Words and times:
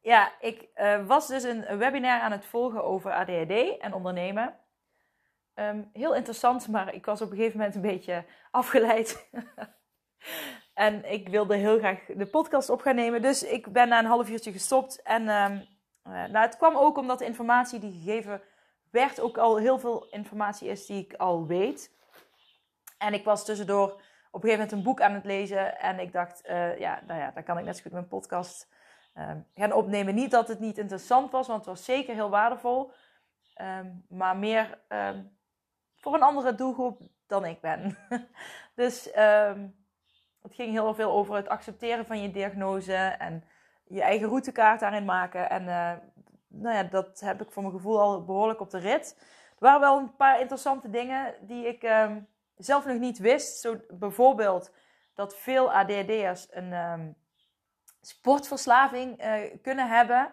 Ja, 0.00 0.32
ik 0.40 0.68
uh, 0.76 1.06
was 1.06 1.26
dus 1.26 1.42
een 1.42 1.78
webinar 1.78 2.20
aan 2.20 2.32
het 2.32 2.46
volgen 2.46 2.84
over 2.84 3.12
ADHD 3.12 3.78
en 3.78 3.92
ondernemen. 3.94 4.54
Um, 5.54 5.90
heel 5.92 6.14
interessant, 6.14 6.68
maar 6.68 6.94
ik 6.94 7.06
was 7.06 7.20
op 7.20 7.30
een 7.30 7.36
gegeven 7.36 7.58
moment 7.58 7.76
een 7.76 7.80
beetje 7.80 8.24
afgeleid. 8.50 9.28
en 10.74 11.12
ik 11.12 11.28
wilde 11.28 11.56
heel 11.56 11.78
graag 11.78 12.04
de 12.16 12.26
podcast 12.26 12.70
op 12.70 12.80
gaan 12.80 12.94
nemen. 12.94 13.22
Dus 13.22 13.42
ik 13.42 13.72
ben 13.72 13.88
na 13.88 13.98
een 13.98 14.04
half 14.04 14.30
uurtje 14.30 14.52
gestopt. 14.52 15.02
En 15.02 15.28
um, 15.28 15.52
uh, 16.04 16.12
nou, 16.12 16.38
het 16.38 16.56
kwam 16.56 16.76
ook 16.76 16.96
omdat 16.96 17.18
de 17.18 17.24
informatie 17.24 17.78
die 17.78 17.92
gegeven 17.92 18.42
werd 18.90 19.20
ook 19.20 19.38
al 19.38 19.56
heel 19.56 19.78
veel 19.78 20.06
informatie 20.10 20.68
is 20.68 20.86
die 20.86 21.04
ik 21.04 21.14
al 21.14 21.46
weet. 21.46 21.96
En 22.98 23.14
ik 23.14 23.24
was 23.24 23.44
tussendoor 23.44 23.90
op 24.30 24.44
een 24.44 24.50
gegeven 24.50 24.58
moment 24.58 24.72
een 24.72 24.82
boek 24.82 25.00
aan 25.00 25.14
het 25.14 25.24
lezen. 25.24 25.78
En 25.78 25.98
ik 25.98 26.12
dacht, 26.12 26.48
uh, 26.48 26.78
ja, 26.78 27.02
nou 27.06 27.20
ja, 27.20 27.30
dan 27.30 27.42
kan 27.42 27.58
ik 27.58 27.64
net 27.64 27.76
zo 27.76 27.82
goed 27.82 27.92
mijn 27.92 28.08
podcast 28.08 28.68
um, 29.18 29.46
gaan 29.54 29.72
opnemen. 29.72 30.14
Niet 30.14 30.30
dat 30.30 30.48
het 30.48 30.60
niet 30.60 30.78
interessant 30.78 31.30
was, 31.30 31.46
want 31.46 31.58
het 31.58 31.68
was 31.68 31.84
zeker 31.84 32.14
heel 32.14 32.30
waardevol. 32.30 32.92
Um, 33.60 34.04
maar 34.08 34.36
meer 34.36 34.78
um, 34.88 35.36
voor 35.94 36.14
een 36.14 36.22
andere 36.22 36.54
doelgroep 36.54 37.00
dan 37.26 37.44
ik 37.44 37.60
ben. 37.60 37.98
dus 38.74 39.04
het 40.42 40.54
ging 40.54 40.72
heel 40.72 40.94
veel 40.94 41.10
over 41.10 41.36
het 41.36 41.48
accepteren 41.48 42.06
van 42.06 42.22
je 42.22 42.30
diagnose 42.30 42.94
en 42.94 43.44
je 43.84 44.02
eigen 44.02 44.28
routekaart 44.28 44.80
daarin 44.80 45.04
maken. 45.04 45.50
En 45.50 45.62
uh, 45.62 45.92
nou 46.48 46.76
ja, 46.76 46.82
dat 46.82 47.20
heb 47.20 47.42
ik 47.42 47.50
voor 47.50 47.62
mijn 47.62 47.74
gevoel 47.74 48.00
al 48.00 48.24
behoorlijk 48.24 48.60
op 48.60 48.70
de 48.70 48.78
rit. 48.78 49.16
Er 49.50 49.56
waren 49.58 49.80
wel 49.80 49.98
een 49.98 50.16
paar 50.16 50.40
interessante 50.40 50.90
dingen 50.90 51.34
die 51.40 51.66
ik 51.66 51.88
zelf 52.56 52.86
nog 52.86 52.98
niet 52.98 53.18
wist. 53.18 53.60
Zo 53.60 53.80
bijvoorbeeld 53.88 54.72
dat 55.14 55.36
veel 55.36 55.72
ADHD'ers 55.72 56.46
een 56.50 56.72
sportverslaving 58.08 59.24
uh, 59.24 59.40
kunnen 59.62 59.88
hebben. 59.88 60.32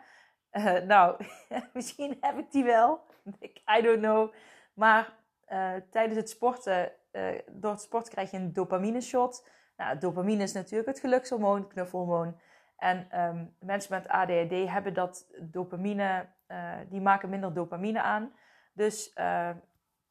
Uh, 0.52 0.78
nou, 0.78 1.26
misschien 1.74 2.18
heb 2.22 2.38
ik 2.38 2.52
die 2.52 2.64
wel. 2.64 3.04
I 3.78 3.82
don't 3.82 4.00
know. 4.00 4.34
Maar 4.74 5.14
uh, 5.48 5.74
tijdens 5.90 6.20
het 6.20 6.30
sporten, 6.30 6.92
door 7.52 7.72
het 7.72 7.82
sport 7.82 8.10
krijg 8.10 8.32
je 8.32 8.38
een 8.38 8.54
dopamine 8.54 9.02
shot. 9.02 9.50
Nou, 9.78 9.98
dopamine 9.98 10.44
is 10.44 10.54
natuurlijk 10.54 10.90
het 10.90 11.00
gelukshormoon, 11.00 11.68
knuffelhormoon. 11.68 12.40
En 12.78 13.20
um, 13.22 13.56
mensen 13.60 13.94
met 13.94 14.08
ADHD 14.08 14.70
hebben 14.70 14.94
dat 14.94 15.28
dopamine, 15.40 16.28
die 16.90 17.02
maken 17.02 17.30
minder 17.30 17.54
dopamine 17.54 18.02
aan. 18.02 18.34
Dus 18.74 19.14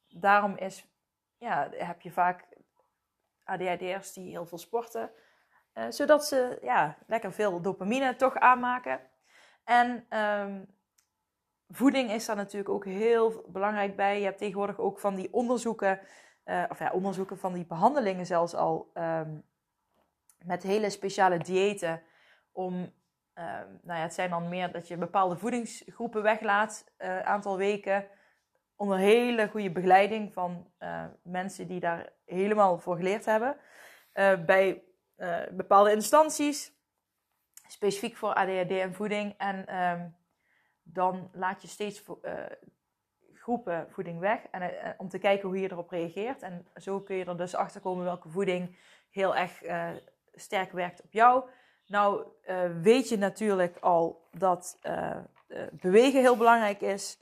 daarom 0.08 0.56
is, 0.56 0.88
ja, 1.38 1.68
heb 1.70 2.00
je 2.00 2.10
vaak 2.10 2.48
ADHD'ers 3.44 4.12
die 4.12 4.30
heel 4.30 4.46
veel 4.46 4.58
sporten. 4.58 5.10
Uh, 5.74 5.84
zodat 5.88 6.26
ze 6.26 6.58
ja, 6.62 6.96
lekker 7.06 7.32
veel 7.32 7.60
dopamine 7.60 8.16
toch 8.16 8.36
aanmaken. 8.36 9.00
En 9.64 10.18
um, 10.18 10.66
voeding 11.68 12.10
is 12.10 12.26
daar 12.26 12.36
natuurlijk 12.36 12.68
ook 12.68 12.84
heel 12.84 13.44
belangrijk 13.48 13.96
bij. 13.96 14.18
Je 14.18 14.24
hebt 14.24 14.38
tegenwoordig 14.38 14.78
ook 14.78 15.00
van 15.00 15.14
die 15.14 15.32
onderzoeken, 15.32 16.00
uh, 16.44 16.64
of 16.68 16.78
ja, 16.78 16.90
onderzoeken 16.92 17.38
van 17.38 17.52
die 17.52 17.66
behandelingen 17.66 18.26
zelfs 18.26 18.54
al, 18.54 18.90
um, 18.94 19.44
met 20.44 20.62
hele 20.62 20.90
speciale 20.90 21.38
diëten. 21.38 22.02
Om, 22.52 22.74
um, 22.74 23.80
nou 23.82 23.98
ja, 23.98 24.02
het 24.02 24.14
zijn 24.14 24.30
dan 24.30 24.48
meer 24.48 24.72
dat 24.72 24.88
je 24.88 24.96
bepaalde 24.96 25.36
voedingsgroepen 25.36 26.22
weglaat, 26.22 26.84
een 26.96 27.10
uh, 27.10 27.20
aantal 27.20 27.56
weken. 27.56 28.06
Onder 28.76 28.98
hele 28.98 29.48
goede 29.48 29.70
begeleiding 29.70 30.32
van 30.32 30.72
mensen 31.22 31.66
die 31.66 31.80
daar 31.80 32.12
helemaal 32.24 32.78
voor 32.78 32.96
geleerd 32.96 33.24
hebben. 33.24 33.56
bij 34.46 34.82
uh, 35.18 35.42
bepaalde 35.50 35.92
instanties, 35.92 36.72
specifiek 37.66 38.16
voor 38.16 38.34
ADHD 38.34 38.70
en 38.70 38.94
voeding. 38.94 39.34
En 39.38 39.78
um, 39.78 40.16
dan 40.82 41.30
laat 41.32 41.62
je 41.62 41.68
steeds 41.68 42.02
uh, 42.22 42.32
groepen 43.32 43.86
voeding 43.90 44.20
weg 44.20 44.40
en, 44.50 44.62
uh, 44.62 44.68
om 44.96 45.08
te 45.08 45.18
kijken 45.18 45.48
hoe 45.48 45.60
je 45.60 45.70
erop 45.70 45.90
reageert. 45.90 46.42
En 46.42 46.66
zo 46.76 47.00
kun 47.00 47.16
je 47.16 47.24
er 47.24 47.36
dus 47.36 47.54
achter 47.54 47.80
komen 47.80 48.04
welke 48.04 48.28
voeding 48.28 48.78
heel 49.10 49.36
erg 49.36 49.62
sterk 50.34 50.72
werkt 50.72 51.02
op 51.02 51.12
jou. 51.12 51.50
Nou 51.86 52.26
weet 52.82 53.08
je 53.08 53.18
natuurlijk 53.18 53.78
al 53.78 54.28
dat 54.30 54.78
bewegen 55.72 56.20
heel 56.20 56.36
belangrijk 56.36 56.80
is. 56.80 57.18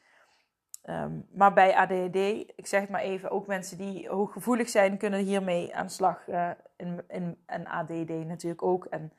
Um, 0.84 1.26
maar 1.32 1.52
bij 1.52 1.76
ADHD, 1.76 2.16
ik 2.56 2.66
zeg 2.66 2.80
het 2.80 2.90
maar 2.90 3.00
even, 3.00 3.30
ook 3.30 3.46
mensen 3.46 3.78
die 3.78 4.08
hooggevoelig 4.08 4.68
zijn, 4.68 4.98
kunnen 4.98 5.20
hiermee 5.20 5.74
aan 5.74 5.86
de 5.86 5.92
slag. 5.92 6.28
Uh, 6.28 6.50
in, 6.76 7.04
in, 7.08 7.42
en 7.46 7.66
ADD 7.66 8.08
natuurlijk 8.08 8.62
ook. 8.62 8.84
En 8.84 9.12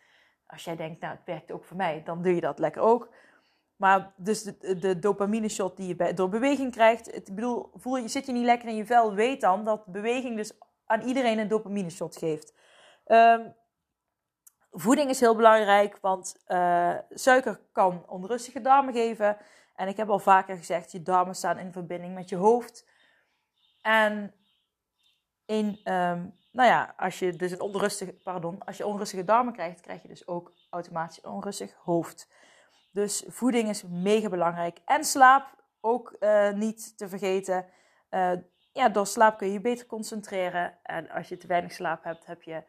als 0.47 0.63
jij 0.63 0.75
denkt, 0.75 1.01
nou, 1.01 1.16
het 1.16 1.25
werkt 1.25 1.51
ook 1.51 1.66
voor 1.66 1.78
mij, 1.78 2.01
dan 2.06 2.22
doe 2.22 2.35
je 2.35 2.41
dat 2.41 2.59
lekker 2.59 2.81
ook. 2.81 3.13
Maar 3.75 4.13
dus 4.16 4.44
de, 4.44 4.78
de 4.79 5.00
dopamine 5.00 5.50
shot 5.50 5.78
die 5.78 5.88
je 5.88 5.96
bij, 5.96 6.13
door 6.13 6.29
beweging 6.29 6.72
krijgt, 6.72 7.16
ik 7.16 7.35
bedoel, 7.35 7.72
voel 7.74 7.97
je, 7.97 8.07
zit 8.07 8.25
je 8.25 8.31
niet 8.31 8.45
lekker 8.45 8.69
in 8.69 8.75
je 8.75 8.85
vel, 8.85 9.13
weet 9.13 9.41
dan 9.41 9.63
dat 9.63 9.85
beweging 9.85 10.35
dus 10.35 10.51
aan 10.85 11.01
iedereen 11.01 11.40
een 11.40 11.47
dopamine 11.47 11.90
shot 11.90 12.18
geeft. 12.18 12.53
Um, 13.07 13.56
voeding 14.72 15.09
is 15.09 15.19
heel 15.19 15.35
belangrijk, 15.35 15.97
want 16.01 16.44
uh, 16.47 16.97
suiker 17.09 17.59
kan 17.72 18.03
onrustige 18.07 18.62
darmen 18.62 18.94
geven. 18.94 19.38
En 19.76 19.88
ik 19.88 19.98
heb 19.98 20.10
al 20.10 20.20
vaker 20.20 20.58
gezegd, 20.58 20.92
je 20.92 21.02
darmen 21.02 21.36
staan 21.36 21.58
in 21.58 21.72
verbinding 21.72 22.14
met 22.14 22.30
je 22.30 22.36
hoofd. 22.36 22.88
En 23.82 24.34
in, 25.46 25.68
um, 25.68 26.36
nou 26.52 26.70
ja, 26.70 26.94
als 26.98 27.20
je 27.20 27.36
dus 27.36 27.52
een 27.52 27.62
onrustige, 27.62 28.14
pardon, 28.14 28.64
als 28.66 28.78
je 28.78 28.86
onrustige 28.86 29.24
darmen 29.24 29.54
krijgt, 29.54 29.82
krijg 29.82 30.02
je 30.02 30.08
dus 30.08 30.28
ook 30.28 30.54
automatisch 30.70 31.24
een 31.24 31.32
onrustig 31.32 31.74
hoofd. 31.74 32.32
Dus 32.92 33.24
voeding 33.28 33.70
is 33.70 33.84
mega 33.84 34.30
belangrijk. 34.30 34.80
En 34.86 35.04
slaap 35.04 35.64
ook 35.82 36.16
uh, 36.20 36.52
niet 36.52 36.98
te 36.98 37.10
vergeten. 37.10 37.66
Uh, 38.10 38.32
ja, 38.72 38.90
door 38.90 39.08
slaap 39.08 39.38
kun 39.38 39.48
je 39.48 39.54
je 39.54 39.62
beter 39.62 39.86
concentreren. 39.86 40.78
En 40.84 41.10
als 41.10 41.30
je 41.30 41.38
te 41.38 41.48
weinig 41.48 41.72
slaap 41.72 42.04
hebt, 42.04 42.26
heb 42.26 42.42
je 42.42 42.64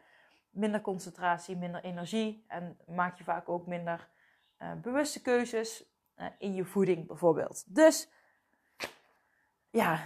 minder 0.49 0.81
concentratie, 0.81 1.57
minder 1.57 1.83
energie. 1.83 2.45
En 2.47 2.77
maak 2.87 3.17
je 3.17 3.23
vaak 3.23 3.49
ook 3.49 3.67
minder 3.67 4.09
uh, 4.59 4.71
bewuste 4.81 5.21
keuzes 5.21 5.94
uh, 6.19 6.25
in 6.37 6.53
je 6.53 6.65
voeding 6.65 7.07
bijvoorbeeld. 7.07 7.75
Dus 7.75 8.09
ja, 9.69 9.99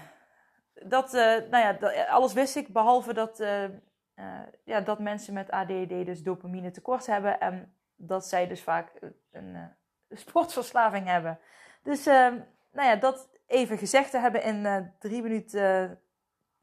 dat, 0.74 1.14
uh, 1.14 1.22
nou 1.22 1.58
ja, 1.58 1.74
dat, 1.74 2.08
alles 2.08 2.34
wist 2.34 2.56
ik, 2.56 2.74
behalve 2.74 3.14
dat, 3.14 3.38
ja, 4.64 4.81
dat 4.84 5.00
mensen 5.00 5.34
met 5.34 5.52
ADD 5.52 5.90
dus 5.90 6.24
dopamine 6.24 6.72
tekort 6.72 7.06
hebben 7.06 7.40
en 7.40 7.75
dat 7.96 8.25
zij 8.25 8.48
dus 8.48 8.64
vaak 8.64 8.92
een, 9.31 9.78
sportverslaving 10.09 11.06
hebben. 11.08 11.39
Dus 11.83 12.06
ehm, 12.06 12.39
nou 12.72 12.88
ja, 12.88 12.95
dat 12.95 13.30
even 13.45 13.78
gezegd 13.78 14.12
te 14.12 14.18
hebben 14.18 14.44
in 14.44 14.94
3 15.00 15.22
minuten 15.22 16.00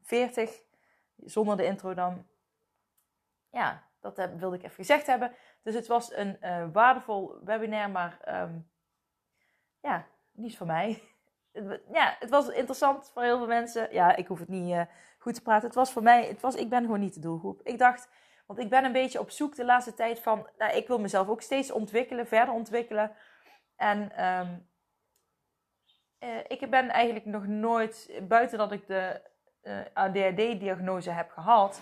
40, 0.01 0.61
zonder 1.15 1.57
de 1.57 1.65
intro 1.65 1.93
dan. 1.93 2.27
Ja, 3.51 3.83
dat 3.99 4.29
wilde 4.37 4.55
ik 4.55 4.63
even 4.63 4.75
gezegd 4.75 5.07
hebben. 5.07 5.31
Dus 5.63 5.75
het 5.75 5.87
was 5.87 6.13
een 6.13 6.37
waardevol 6.71 7.39
webinar, 7.43 7.89
maar 7.89 8.41
um, 8.41 8.69
ja, 9.81 10.05
niet 10.31 10.57
voor 10.57 10.67
mij. 10.67 11.01
Ja, 11.91 12.15
het 12.19 12.29
was 12.29 12.47
interessant 12.47 13.11
voor 13.13 13.23
heel 13.23 13.37
veel 13.37 13.47
mensen. 13.47 13.93
Ja, 13.93 14.15
ik 14.15 14.27
hoef 14.27 14.39
het 14.39 14.47
niet 14.47 14.73
uh, 14.73 14.81
goed 15.17 15.33
te 15.33 15.41
praten. 15.41 15.65
Het 15.65 15.75
was 15.75 15.91
voor 15.91 16.03
mij, 16.03 16.27
het 16.27 16.41
was, 16.41 16.55
ik 16.55 16.69
ben 16.69 16.81
gewoon 16.81 16.99
niet 16.99 17.13
de 17.13 17.19
doelgroep. 17.19 17.61
Ik 17.63 17.77
dacht, 17.77 18.09
want 18.45 18.59
ik 18.59 18.69
ben 18.69 18.85
een 18.85 18.91
beetje 18.91 19.19
op 19.19 19.29
zoek 19.29 19.55
de 19.55 19.65
laatste 19.65 19.93
tijd 19.93 20.19
van, 20.19 20.47
nou, 20.57 20.75
ik 20.75 20.87
wil 20.87 20.99
mezelf 20.99 21.27
ook 21.27 21.41
steeds 21.41 21.71
ontwikkelen, 21.71 22.27
verder 22.27 22.53
ontwikkelen. 22.53 23.11
En 23.75 24.25
um, 24.25 24.67
uh, 26.19 26.37
ik 26.47 26.69
ben 26.69 26.89
eigenlijk 26.89 27.25
nog 27.25 27.47
nooit, 27.47 28.21
buiten 28.27 28.57
dat 28.57 28.71
ik 28.71 28.87
de 28.87 29.21
uh, 29.63 29.79
ADHD-diagnose 29.93 31.09
heb 31.09 31.29
gehad, 31.29 31.81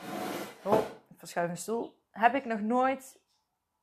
oh, 0.64 0.80
verschuif 1.18 1.50
een 1.50 1.58
stoel, 1.58 2.00
heb 2.12 2.36
ik 2.36 2.46
nog 2.46 2.60
nooit 2.60 3.20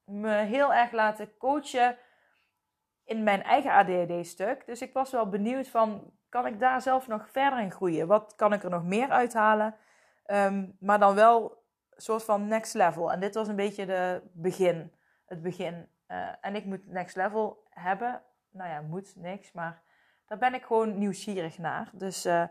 me 0.04 0.34
heel 0.34 0.74
erg 0.74 0.92
laten 0.92 1.36
coachen 1.36 1.96
in 3.12 3.22
mijn 3.22 3.42
eigen 3.42 3.70
ADHD-stuk. 3.70 4.66
Dus 4.66 4.82
ik 4.82 4.92
was 4.92 5.10
wel 5.10 5.28
benieuwd 5.28 5.68
van, 5.68 6.10
kan 6.28 6.46
ik 6.46 6.60
daar 6.60 6.82
zelf 6.82 7.06
nog 7.06 7.30
verder 7.30 7.60
in 7.60 7.70
groeien? 7.70 8.06
Wat 8.06 8.34
kan 8.36 8.52
ik 8.52 8.62
er 8.62 8.70
nog 8.70 8.84
meer 8.84 9.10
uithalen? 9.10 9.74
Ehm, 10.24 10.66
maar 10.80 10.98
dan 10.98 11.14
wel 11.14 11.64
een 11.90 12.02
soort 12.02 12.24
van 12.24 12.48
next 12.48 12.74
level. 12.74 13.12
En 13.12 13.20
dit 13.20 13.34
was 13.34 13.48
een 13.48 13.56
beetje 13.56 13.86
de 13.86 14.22
begin, 14.32 14.92
het 15.26 15.42
begin. 15.42 15.88
Uh, 16.08 16.28
en 16.40 16.54
ik 16.54 16.64
moet 16.64 16.86
next 16.86 17.16
level 17.16 17.66
hebben. 17.70 18.22
Nou 18.50 18.70
ja, 18.70 18.80
moet 18.80 19.16
niks, 19.16 19.52
maar 19.52 19.82
daar 20.26 20.38
ben 20.38 20.54
ik 20.54 20.64
gewoon 20.64 20.98
nieuwsgierig 20.98 21.58
naar. 21.58 21.90
Dus, 21.92 22.26
uh, 22.26 22.44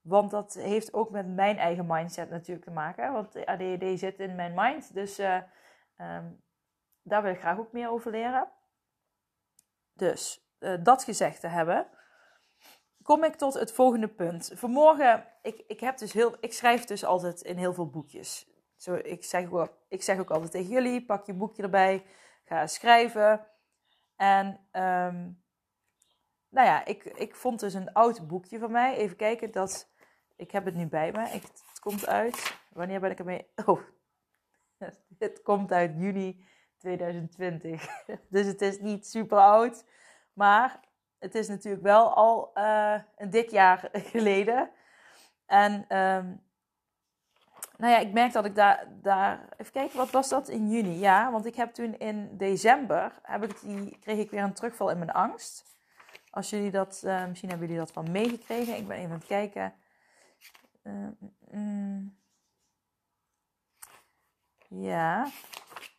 want 0.00 0.30
dat 0.30 0.54
heeft 0.54 0.94
ook 0.94 1.10
met 1.10 1.26
mijn 1.26 1.58
eigen 1.58 1.86
mindset 1.86 2.30
natuurlijk 2.30 2.64
te 2.64 2.72
maken. 2.72 3.12
Want 3.12 3.46
ADHD 3.46 3.98
zit 3.98 4.18
in 4.18 4.34
mijn 4.34 4.52
mind. 4.54 4.94
Dus 4.94 5.20
uh, 5.20 5.34
um, 6.00 6.42
daar 7.02 7.22
wil 7.22 7.32
ik 7.32 7.40
graag 7.40 7.58
ook 7.58 7.72
meer 7.72 7.90
over 7.90 8.10
leren. 8.10 8.48
Dus 9.96 10.50
uh, 10.60 10.74
dat 10.82 11.04
gezegd 11.04 11.40
te 11.40 11.46
hebben, 11.46 11.88
kom 13.02 13.24
ik 13.24 13.34
tot 13.34 13.54
het 13.54 13.72
volgende 13.72 14.08
punt. 14.08 14.52
Vanmorgen, 14.54 15.26
ik, 15.42 15.64
ik, 15.66 15.80
heb 15.80 15.98
dus 15.98 16.12
heel, 16.12 16.36
ik 16.40 16.52
schrijf 16.52 16.84
dus 16.84 17.04
altijd 17.04 17.40
in 17.40 17.56
heel 17.56 17.74
veel 17.74 17.90
boekjes. 17.90 18.48
Zo, 18.76 18.94
ik, 18.94 19.24
zeg 19.24 19.52
ook, 19.52 19.78
ik 19.88 20.02
zeg 20.02 20.18
ook 20.18 20.30
altijd 20.30 20.50
tegen 20.50 20.70
jullie, 20.70 21.04
pak 21.04 21.26
je 21.26 21.34
boekje 21.34 21.62
erbij, 21.62 22.06
ga 22.44 22.66
schrijven. 22.66 23.46
En 24.16 24.46
um, 24.72 25.44
nou 26.48 26.66
ja, 26.66 26.84
ik, 26.84 27.04
ik 27.04 27.36
vond 27.36 27.60
dus 27.60 27.74
een 27.74 27.92
oud 27.92 28.26
boekje 28.26 28.58
van 28.58 28.70
mij. 28.70 28.96
Even 28.96 29.16
kijken, 29.16 29.50
dat, 29.50 29.92
ik 30.36 30.50
heb 30.50 30.64
het 30.64 30.74
nu 30.74 30.86
bij 30.86 31.12
me. 31.12 31.18
Het 31.28 31.80
komt 31.80 32.06
uit, 32.06 32.60
wanneer 32.70 33.00
ben 33.00 33.10
ik 33.10 33.18
ermee? 33.18 33.46
Oh, 33.64 33.80
het 35.18 35.42
komt 35.42 35.72
uit 35.72 35.92
juni 35.96 36.44
2020. 36.86 37.86
Dus 38.28 38.46
het 38.46 38.62
is 38.62 38.80
niet 38.80 39.06
super 39.06 39.38
oud. 39.38 39.84
Maar 40.32 40.80
het 41.18 41.34
is 41.34 41.48
natuurlijk 41.48 41.82
wel 41.82 42.14
al 42.14 42.50
uh, 42.54 43.00
een 43.16 43.30
dik 43.30 43.50
jaar 43.50 43.88
geleden. 44.12 44.70
En 45.46 45.72
um, 45.72 46.44
nou 47.76 47.92
ja, 47.92 47.98
ik 47.98 48.12
merk 48.12 48.32
dat 48.32 48.44
ik 48.44 48.54
daar, 48.54 48.86
daar. 49.02 49.48
Even 49.56 49.72
kijken, 49.72 49.96
wat 49.96 50.10
was 50.10 50.28
dat 50.28 50.48
in 50.48 50.70
juni? 50.70 50.98
Ja, 50.98 51.30
want 51.30 51.46
ik 51.46 51.56
heb 51.56 51.74
toen 51.74 51.98
in 51.98 52.36
december. 52.36 53.12
Heb 53.22 53.44
ik 53.44 53.60
die, 53.60 53.98
kreeg 54.00 54.18
ik 54.18 54.30
weer 54.30 54.42
een 54.42 54.52
terugval 54.52 54.90
in 54.90 54.98
mijn 54.98 55.12
angst. 55.12 55.64
Als 56.30 56.50
jullie 56.50 56.70
dat. 56.70 57.02
Uh, 57.04 57.26
misschien 57.26 57.48
hebben 57.48 57.66
jullie 57.68 57.82
dat 57.84 57.94
wel 57.94 58.04
meegekregen. 58.04 58.76
Ik 58.76 58.88
ben 58.88 58.96
even 58.96 59.10
aan 59.10 59.16
het 59.16 59.26
kijken. 59.26 59.74
Uh, 60.82 61.08
mm, 61.50 62.16
ja. 64.68 65.28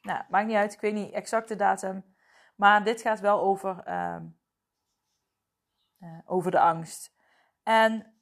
Nou, 0.08 0.24
maakt 0.30 0.48
niet 0.48 0.56
uit. 0.56 0.74
Ik 0.74 0.80
weet 0.80 0.94
niet 0.94 1.12
exact 1.12 1.48
de 1.48 1.56
datum. 1.56 2.16
Maar 2.56 2.84
dit 2.84 3.02
gaat 3.02 3.20
wel 3.20 3.42
over, 3.42 3.88
uh, 3.88 4.18
uh, 6.00 6.20
over 6.26 6.52
de 6.52 6.60
angst. 6.60 7.14
En 7.64 8.14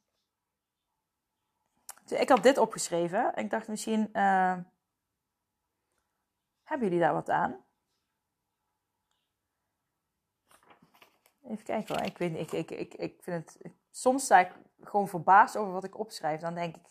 ik 2.06 2.30
had 2.30 2.44
dit 2.44 2.58
opgeschreven. 2.58 3.34
En 3.36 3.44
ik 3.44 3.50
dacht 3.50 3.68
misschien, 3.68 4.10
uh, 4.14 4.58
hebben 6.64 6.88
jullie 6.88 7.00
daar 7.00 7.14
wat 7.14 7.30
aan? 7.30 7.66
Even 11.44 11.64
kijken 11.64 11.96
hoor. 11.96 12.06
Ik 12.06 12.18
weet 12.18 12.32
niet, 12.32 12.54
ik, 12.54 12.70
ik, 12.70 12.80
ik, 12.80 12.94
ik 12.94 13.24
vind 13.24 13.46
het... 13.46 13.74
Soms 13.92 14.24
sta 14.24 14.40
ik 14.40 14.52
gewoon 14.82 15.08
verbaasd 15.08 15.56
over 15.56 15.74
wat 15.74 15.84
ik 15.84 16.00
opschrijf. 16.00 16.42
Dan 16.42 16.54
denk 16.54 16.76
ik, 16.76 16.86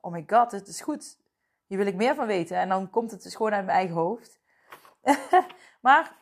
oh 0.00 0.12
my 0.12 0.24
god, 0.26 0.52
het 0.52 0.68
is 0.68 0.80
goed. 0.80 1.18
Hier 1.66 1.78
wil 1.78 1.86
ik 1.86 1.94
meer 1.94 2.14
van 2.14 2.26
weten. 2.26 2.56
En 2.56 2.68
dan 2.68 2.90
komt 2.90 3.10
het 3.10 3.22
dus 3.22 3.34
gewoon 3.34 3.52
uit 3.52 3.64
mijn 3.64 3.78
eigen 3.78 3.96
hoofd. 3.96 4.40
maar. 5.80 6.16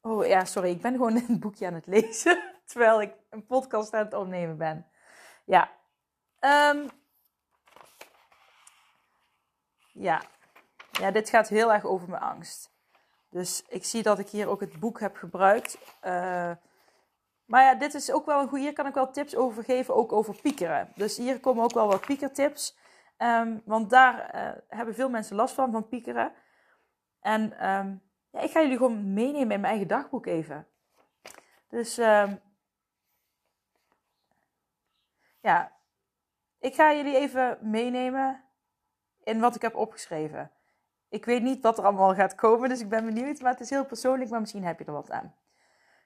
Oh 0.00 0.26
ja, 0.26 0.44
sorry. 0.44 0.70
Ik 0.70 0.82
ben 0.82 0.92
gewoon 0.92 1.16
een 1.28 1.40
boekje 1.40 1.66
aan 1.66 1.74
het 1.74 1.86
lezen. 1.86 2.42
Terwijl 2.66 3.02
ik 3.02 3.14
een 3.30 3.46
podcast 3.46 3.92
aan 3.92 4.04
het 4.04 4.14
opnemen 4.14 4.56
ben. 4.56 4.86
Ja. 5.44 5.70
Um, 6.40 6.88
ja. 9.92 10.22
Ja, 10.90 11.10
dit 11.10 11.28
gaat 11.28 11.48
heel 11.48 11.72
erg 11.72 11.84
over 11.84 12.08
mijn 12.08 12.22
angst. 12.22 12.72
Dus 13.30 13.64
ik 13.68 13.84
zie 13.84 14.02
dat 14.02 14.18
ik 14.18 14.28
hier 14.28 14.48
ook 14.48 14.60
het 14.60 14.80
boek 14.80 15.00
heb 15.00 15.16
gebruikt. 15.16 15.78
Uh, 16.02 16.52
maar 17.44 17.62
ja, 17.62 17.74
dit 17.74 17.94
is 17.94 18.12
ook 18.12 18.26
wel 18.26 18.40
een 18.40 18.48
goede. 18.48 18.64
Hier 18.64 18.72
kan 18.72 18.86
ik 18.86 18.94
wel 18.94 19.10
tips 19.10 19.36
over 19.36 19.64
geven, 19.64 19.94
ook 19.94 20.12
over 20.12 20.40
piekeren. 20.40 20.92
Dus 20.94 21.16
hier 21.16 21.40
komen 21.40 21.64
ook 21.64 21.74
wel 21.74 21.86
wat 21.86 22.06
piekertips. 22.06 22.76
Um, 23.18 23.62
want 23.64 23.90
daar 23.90 24.34
uh, 24.34 24.60
hebben 24.68 24.94
veel 24.94 25.10
mensen 25.10 25.36
last 25.36 25.54
van, 25.54 25.72
van 25.72 25.88
piekeren. 25.88 26.32
En 27.20 27.42
um, 27.42 28.02
ja, 28.30 28.40
ik 28.40 28.50
ga 28.50 28.60
jullie 28.60 28.76
gewoon 28.76 29.12
meenemen 29.12 29.40
in 29.40 29.46
mijn 29.48 29.64
eigen 29.64 29.88
dagboek 29.88 30.26
even. 30.26 30.68
Dus 31.68 31.98
um, 31.98 32.40
ja, 35.40 35.72
ik 36.58 36.74
ga 36.74 36.92
jullie 36.92 37.16
even 37.16 37.58
meenemen 37.60 38.44
in 39.22 39.40
wat 39.40 39.54
ik 39.54 39.62
heb 39.62 39.74
opgeschreven. 39.74 40.50
Ik 41.08 41.24
weet 41.24 41.42
niet 41.42 41.62
wat 41.62 41.78
er 41.78 41.84
allemaal 41.84 42.14
gaat 42.14 42.34
komen, 42.34 42.68
dus 42.68 42.80
ik 42.80 42.88
ben 42.88 43.04
benieuwd. 43.04 43.40
Maar 43.40 43.50
het 43.50 43.60
is 43.60 43.70
heel 43.70 43.86
persoonlijk, 43.86 44.30
maar 44.30 44.40
misschien 44.40 44.64
heb 44.64 44.78
je 44.78 44.84
er 44.84 44.92
wat 44.92 45.10
aan. 45.10 45.34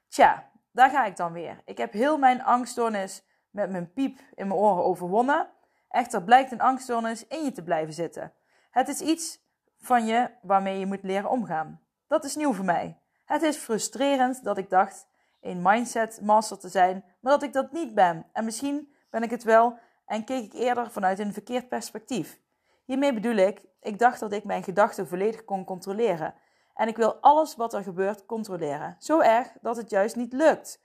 Tja, 0.07 0.51
daar 0.71 0.89
ga 0.89 1.05
ik 1.05 1.15
dan 1.15 1.33
weer. 1.33 1.61
Ik 1.65 1.77
heb 1.77 1.93
heel 1.93 2.17
mijn 2.17 2.43
angststoornis 2.43 3.23
met 3.49 3.69
mijn 3.69 3.93
piep 3.93 4.19
in 4.35 4.47
mijn 4.47 4.59
oren 4.59 4.83
overwonnen. 4.83 5.49
Echter 5.89 6.23
blijkt 6.23 6.51
een 6.51 6.61
angststoornis 6.61 7.27
in 7.27 7.43
je 7.43 7.51
te 7.51 7.63
blijven 7.63 7.93
zitten. 7.93 8.33
Het 8.69 8.87
is 8.87 9.01
iets 9.01 9.39
van 9.79 10.05
je 10.05 10.29
waarmee 10.41 10.79
je 10.79 10.85
moet 10.85 11.03
leren 11.03 11.29
omgaan. 11.29 11.81
Dat 12.07 12.23
is 12.23 12.35
nieuw 12.35 12.53
voor 12.53 12.65
mij. 12.65 12.99
Het 13.25 13.41
is 13.41 13.57
frustrerend 13.57 14.43
dat 14.43 14.57
ik 14.57 14.69
dacht 14.69 15.07
een 15.41 15.61
mindset 15.61 16.21
master 16.21 16.59
te 16.59 16.69
zijn, 16.69 17.03
maar 17.19 17.31
dat 17.31 17.43
ik 17.43 17.53
dat 17.53 17.71
niet 17.71 17.93
ben. 17.93 18.25
En 18.33 18.45
misschien 18.45 18.93
ben 19.09 19.23
ik 19.23 19.29
het 19.29 19.43
wel 19.43 19.77
en 20.05 20.23
keek 20.23 20.43
ik 20.43 20.53
eerder 20.53 20.91
vanuit 20.91 21.19
een 21.19 21.33
verkeerd 21.33 21.69
perspectief. 21.69 22.39
Hiermee 22.85 23.13
bedoel 23.13 23.35
ik, 23.35 23.61
ik 23.81 23.99
dacht 23.99 24.19
dat 24.19 24.33
ik 24.33 24.43
mijn 24.43 24.63
gedachten 24.63 25.07
volledig 25.07 25.45
kon 25.45 25.65
controleren. 25.65 26.33
En 26.73 26.87
ik 26.87 26.97
wil 26.97 27.15
alles 27.15 27.55
wat 27.55 27.73
er 27.73 27.83
gebeurt 27.83 28.25
controleren. 28.25 28.95
Zo 28.99 29.19
erg 29.19 29.51
dat 29.61 29.77
het 29.77 29.89
juist 29.89 30.15
niet 30.15 30.33
lukt. 30.33 30.81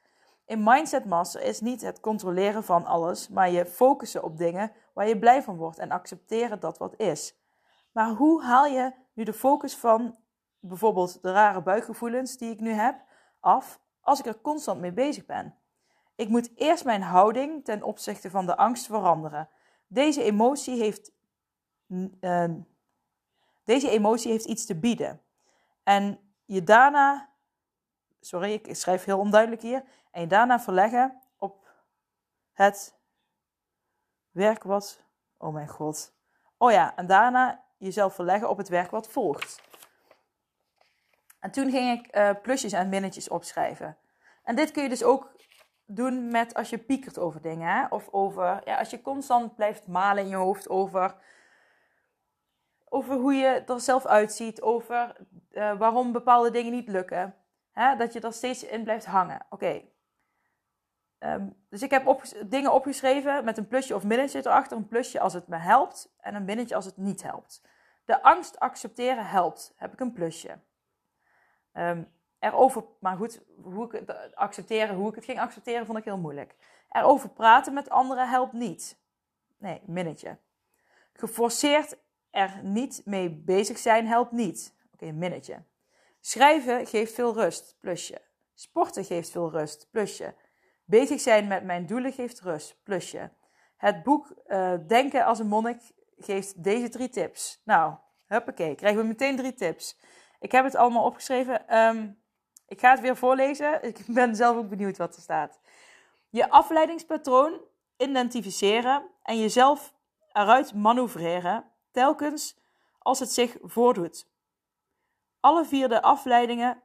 Een 0.46 0.62
mindset 0.62 1.04
master 1.04 1.42
is 1.42 1.60
niet 1.60 1.80
het 1.80 2.00
controleren 2.00 2.64
van 2.64 2.84
alles, 2.84 3.28
maar 3.28 3.50
je 3.50 3.66
focussen 3.66 4.22
op 4.22 4.38
dingen 4.38 4.72
waar 4.94 5.08
je 5.08 5.18
blij 5.18 5.42
van 5.42 5.56
wordt 5.56 5.78
en 5.78 5.90
accepteren 5.90 6.60
dat 6.60 6.78
wat 6.78 6.96
is. 6.96 7.36
Maar 7.92 8.10
hoe 8.10 8.42
haal 8.42 8.66
je 8.66 8.92
nu 9.12 9.24
de 9.24 9.32
focus 9.32 9.76
van 9.76 10.16
bijvoorbeeld 10.60 11.22
de 11.22 11.32
rare 11.32 11.62
buikgevoelens 11.62 12.36
die 12.36 12.52
ik 12.52 12.60
nu 12.60 12.70
heb 12.70 13.02
af 13.40 13.80
als 14.00 14.18
ik 14.18 14.26
er 14.26 14.40
constant 14.40 14.80
mee 14.80 14.92
bezig 14.92 15.26
ben? 15.26 15.54
Ik 16.14 16.28
moet 16.28 16.50
eerst 16.56 16.84
mijn 16.84 17.02
houding 17.02 17.64
ten 17.64 17.82
opzichte 17.82 18.30
van 18.30 18.46
de 18.46 18.56
angst 18.56 18.86
veranderen. 18.86 19.48
Deze 19.86 20.22
emotie 20.22 20.78
heeft, 20.78 21.12
uh, 22.20 22.54
deze 23.64 23.90
emotie 23.90 24.30
heeft 24.30 24.44
iets 24.44 24.66
te 24.66 24.78
bieden. 24.78 25.20
En 25.82 26.18
je 26.44 26.62
daarna, 26.62 27.30
sorry, 28.20 28.52
ik 28.52 28.76
schrijf 28.76 29.04
heel 29.04 29.18
onduidelijk 29.18 29.62
hier, 29.62 29.84
en 30.10 30.20
je 30.20 30.26
daarna 30.26 30.60
verleggen 30.60 31.22
op 31.38 31.68
het 32.52 32.93
werk 34.34 34.62
wat, 34.62 35.04
oh 35.38 35.52
mijn 35.52 35.68
god. 35.68 36.14
Oh 36.58 36.70
ja, 36.70 36.96
en 36.96 37.06
daarna 37.06 37.64
jezelf 37.76 38.14
verleggen 38.14 38.48
op 38.48 38.56
het 38.56 38.68
werk 38.68 38.90
wat 38.90 39.08
volgt. 39.08 39.62
En 41.40 41.50
toen 41.50 41.70
ging 41.70 41.98
ik 41.98 42.16
uh, 42.16 42.30
plusjes 42.42 42.72
en 42.72 42.88
minnetjes 42.88 43.28
opschrijven. 43.28 43.96
En 44.42 44.56
dit 44.56 44.70
kun 44.70 44.82
je 44.82 44.88
dus 44.88 45.04
ook 45.04 45.36
doen 45.86 46.28
met 46.30 46.54
als 46.54 46.70
je 46.70 46.78
piekert 46.78 47.18
over 47.18 47.40
dingen. 47.40 47.68
Hè? 47.68 47.86
Of 47.86 48.08
over, 48.10 48.60
ja, 48.64 48.78
als 48.78 48.90
je 48.90 49.02
constant 49.02 49.54
blijft 49.56 49.86
malen 49.86 50.22
in 50.22 50.28
je 50.28 50.36
hoofd 50.36 50.68
over, 50.68 51.16
over 52.88 53.16
hoe 53.16 53.34
je 53.34 53.46
er 53.46 53.80
zelf 53.80 54.06
uitziet. 54.06 54.62
Over 54.62 55.16
uh, 55.52 55.78
waarom 55.78 56.12
bepaalde 56.12 56.50
dingen 56.50 56.72
niet 56.72 56.88
lukken. 56.88 57.34
Hè? 57.72 57.96
Dat 57.96 58.12
je 58.12 58.20
er 58.20 58.32
steeds 58.32 58.64
in 58.64 58.84
blijft 58.84 59.06
hangen. 59.06 59.46
Oké, 59.50 59.82
Um, 61.24 61.56
dus 61.68 61.82
ik 61.82 61.90
heb 61.90 62.22
dingen 62.46 62.72
opgeschreven 62.72 63.44
met 63.44 63.58
een 63.58 63.68
plusje 63.68 63.94
of 63.94 64.04
minnetje 64.04 64.38
erachter. 64.38 64.76
Een 64.76 64.88
plusje 64.88 65.20
als 65.20 65.32
het 65.32 65.48
me 65.48 65.56
helpt 65.56 66.14
en 66.20 66.34
een 66.34 66.44
minnetje 66.44 66.74
als 66.74 66.84
het 66.84 66.96
niet 66.96 67.22
helpt. 67.22 67.62
De 68.04 68.22
angst 68.22 68.58
accepteren 68.58 69.26
helpt, 69.26 69.74
heb 69.76 69.92
ik 69.92 70.00
een 70.00 70.12
plusje. 70.12 70.58
Um, 71.72 72.12
erover, 72.38 72.84
maar 73.00 73.16
goed, 73.16 73.42
hoe 73.62 73.84
ik 73.84 74.06
het 74.06 74.36
accepteren, 74.36 74.96
hoe 74.96 75.08
ik 75.08 75.14
het 75.14 75.24
ging 75.24 75.40
accepteren, 75.40 75.86
vond 75.86 75.98
ik 75.98 76.04
heel 76.04 76.18
moeilijk. 76.18 76.54
Erover 76.90 77.28
praten 77.28 77.72
met 77.72 77.90
anderen 77.90 78.28
helpt 78.28 78.52
niet. 78.52 78.98
Nee, 79.58 79.82
minnetje. 79.86 80.36
Geforceerd 81.12 81.96
er 82.30 82.60
niet 82.62 83.02
mee 83.04 83.30
bezig 83.30 83.78
zijn 83.78 84.06
helpt 84.06 84.32
niet. 84.32 84.74
Oké, 84.84 85.04
okay, 85.04 85.10
minnetje. 85.10 85.62
Schrijven 86.20 86.86
geeft 86.86 87.14
veel 87.14 87.34
rust, 87.34 87.76
plusje. 87.80 88.22
Sporten 88.54 89.04
geeft 89.04 89.30
veel 89.30 89.50
rust, 89.50 89.88
plusje. 89.90 90.34
Bezig 90.84 91.20
zijn 91.20 91.46
met 91.46 91.64
mijn 91.64 91.86
doelen 91.86 92.12
geeft 92.12 92.40
rust, 92.40 92.76
plusje. 92.82 93.30
Het 93.76 94.02
boek 94.02 94.34
uh, 94.46 94.74
Denken 94.86 95.24
als 95.24 95.38
een 95.38 95.46
monnik 95.46 95.80
geeft 96.18 96.64
deze 96.64 96.88
drie 96.88 97.08
tips. 97.08 97.60
Nou, 97.64 97.94
huppakee, 98.26 98.74
krijgen 98.74 99.00
we 99.00 99.06
meteen 99.06 99.36
drie 99.36 99.54
tips. 99.54 99.98
Ik 100.40 100.52
heb 100.52 100.64
het 100.64 100.74
allemaal 100.74 101.04
opgeschreven. 101.04 101.78
Um, 101.78 102.22
Ik 102.68 102.80
ga 102.80 102.90
het 102.90 103.00
weer 103.00 103.16
voorlezen. 103.16 103.82
Ik 103.88 104.04
ben 104.06 104.36
zelf 104.36 104.56
ook 104.56 104.68
benieuwd 104.68 104.96
wat 104.96 105.16
er 105.16 105.22
staat. 105.22 105.60
Je 106.30 106.50
afleidingspatroon 106.50 107.60
identificeren 107.96 109.10
en 109.22 109.38
jezelf 109.38 109.94
eruit 110.32 110.74
manoeuvreren, 110.74 111.64
telkens 111.90 112.58
als 112.98 113.18
het 113.18 113.32
zich 113.32 113.56
voordoet. 113.62 114.26
Alle 115.40 115.64
vier 115.64 115.88
de 115.88 116.02
afleidingen 116.02 116.82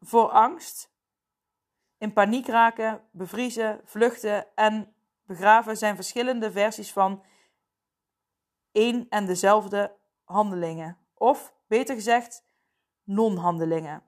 voor 0.00 0.30
angst, 0.30 0.92
in 1.98 2.12
paniek 2.12 2.46
raken, 2.46 3.02
bevriezen, 3.10 3.80
vluchten 3.84 4.46
en 4.54 4.94
begraven 5.24 5.76
zijn 5.76 5.94
verschillende 5.94 6.52
versies 6.52 6.92
van 6.92 7.24
één 8.72 9.06
en 9.08 9.26
dezelfde 9.26 9.96
handelingen. 10.24 10.98
Of 11.14 11.54
beter 11.66 11.94
gezegd, 11.94 12.44
non-handelingen. 13.02 14.02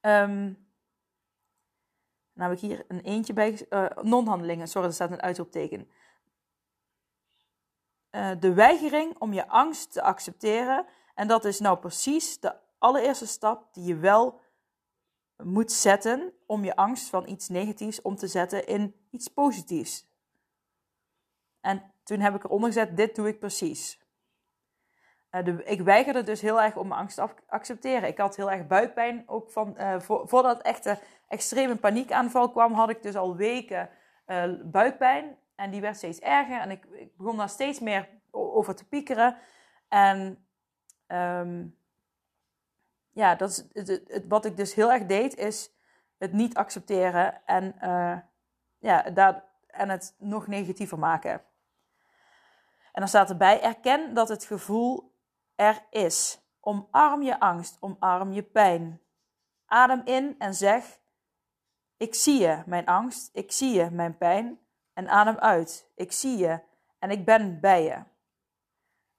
Um, 0.00 0.68
nou 2.32 2.50
heb 2.50 2.52
ik 2.52 2.58
hier 2.60 2.84
een 2.88 3.00
eentje 3.00 3.32
bij. 3.32 3.66
Uh, 3.70 3.86
non-handelingen, 4.02 4.68
sorry, 4.68 4.88
er 4.88 4.94
staat 4.94 5.10
een 5.10 5.22
uitroepteken. 5.22 5.90
Uh, 8.10 8.30
de 8.40 8.54
weigering 8.54 9.18
om 9.18 9.32
je 9.32 9.48
angst 9.48 9.92
te 9.92 10.02
accepteren. 10.02 10.86
En 11.14 11.28
dat 11.28 11.44
is 11.44 11.60
nou 11.60 11.78
precies 11.78 12.40
de 12.40 12.54
allereerste 12.78 13.26
stap 13.26 13.74
die 13.74 13.84
je 13.84 13.96
wel 13.96 14.40
moet 15.42 15.72
zetten 15.72 16.32
om 16.46 16.64
je 16.64 16.76
angst 16.76 17.08
van 17.08 17.28
iets 17.28 17.48
negatiefs 17.48 18.02
om 18.02 18.16
te 18.16 18.26
zetten 18.26 18.66
in 18.66 18.94
iets 19.10 19.28
positiefs. 19.28 20.08
En 21.60 21.92
toen 22.02 22.20
heb 22.20 22.34
ik 22.34 22.44
eronder 22.44 22.72
gezet, 22.72 22.96
dit 22.96 23.14
doe 23.14 23.28
ik 23.28 23.38
precies. 23.38 23.98
Uh, 25.30 25.44
de, 25.44 25.64
ik 25.64 25.80
weigerde 25.80 26.22
dus 26.22 26.40
heel 26.40 26.62
erg 26.62 26.76
om 26.76 26.88
mijn 26.88 27.00
angst 27.00 27.16
te 27.16 27.28
accepteren. 27.46 28.08
Ik 28.08 28.18
had 28.18 28.36
heel 28.36 28.50
erg 28.50 28.66
buikpijn. 28.66 29.22
Ook 29.26 29.50
van, 29.50 29.76
voor, 30.02 30.28
voordat 30.28 30.62
echte 30.62 30.98
extreme 31.28 31.76
paniekaanval 31.76 32.50
kwam, 32.50 32.72
had 32.72 32.90
ik 32.90 33.02
dus 33.02 33.16
al 33.16 33.36
weken 33.36 33.90
uh, 34.26 34.52
buikpijn. 34.64 35.38
En 35.54 35.70
die 35.70 35.80
werd 35.80 35.96
steeds 35.96 36.18
erger. 36.18 36.60
En 36.60 36.70
ik, 36.70 36.84
ik, 36.84 37.16
begon 37.16 37.36
daar 37.36 37.48
steeds 37.48 37.80
meer 37.80 38.08
over 38.30 38.74
te 38.74 38.88
piekeren. 38.88 39.36
En 39.88 40.46
um, 41.06 41.79
ja, 43.10 43.34
dat 43.34 43.68
is 43.72 43.88
het, 43.88 44.24
wat 44.28 44.44
ik 44.44 44.56
dus 44.56 44.74
heel 44.74 44.92
erg 44.92 45.06
deed, 45.06 45.36
is 45.36 45.70
het 46.18 46.32
niet 46.32 46.56
accepteren 46.56 47.46
en, 47.46 47.74
ja, 48.78 49.02
daar, 49.02 49.44
en 49.66 49.88
het 49.88 50.14
nog 50.18 50.46
negatiever 50.46 50.98
maken. 50.98 51.42
En 52.92 53.00
dan 53.00 53.08
staat 53.08 53.30
erbij: 53.30 53.62
erken 53.62 54.14
dat 54.14 54.28
het 54.28 54.44
gevoel 54.44 55.14
er 55.54 55.86
is. 55.90 56.40
Omarm 56.60 57.22
je 57.22 57.40
angst, 57.40 57.76
omarm 57.80 58.32
je 58.32 58.42
pijn. 58.42 59.00
Adem 59.66 60.02
in 60.04 60.34
en 60.38 60.54
zeg: 60.54 60.98
Ik 61.96 62.14
zie 62.14 62.40
je, 62.40 62.62
mijn 62.66 62.86
angst, 62.86 63.30
ik 63.32 63.52
zie 63.52 63.72
je, 63.72 63.90
mijn 63.90 64.16
pijn. 64.16 64.58
En 64.92 65.08
adem 65.08 65.36
uit: 65.36 65.90
Ik 65.94 66.12
zie 66.12 66.38
je 66.38 66.60
en 66.98 67.10
ik 67.10 67.24
ben 67.24 67.60
bij 67.60 67.82
je. 67.82 68.02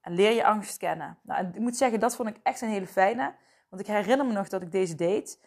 En 0.01 0.13
leer 0.13 0.31
je 0.31 0.45
angst 0.45 0.77
kennen. 0.77 1.17
Nou, 1.21 1.47
ik 1.47 1.59
moet 1.59 1.77
zeggen, 1.77 1.99
dat 1.99 2.15
vond 2.15 2.29
ik 2.29 2.39
echt 2.43 2.61
een 2.61 2.69
hele 2.69 2.87
fijne. 2.87 3.35
Want 3.71 3.83
ik 3.83 3.87
herinner 3.87 4.25
me 4.25 4.33
nog 4.33 4.47
dat 4.47 4.61
ik 4.61 4.71
deze 4.71 4.95
deed. 4.95 5.39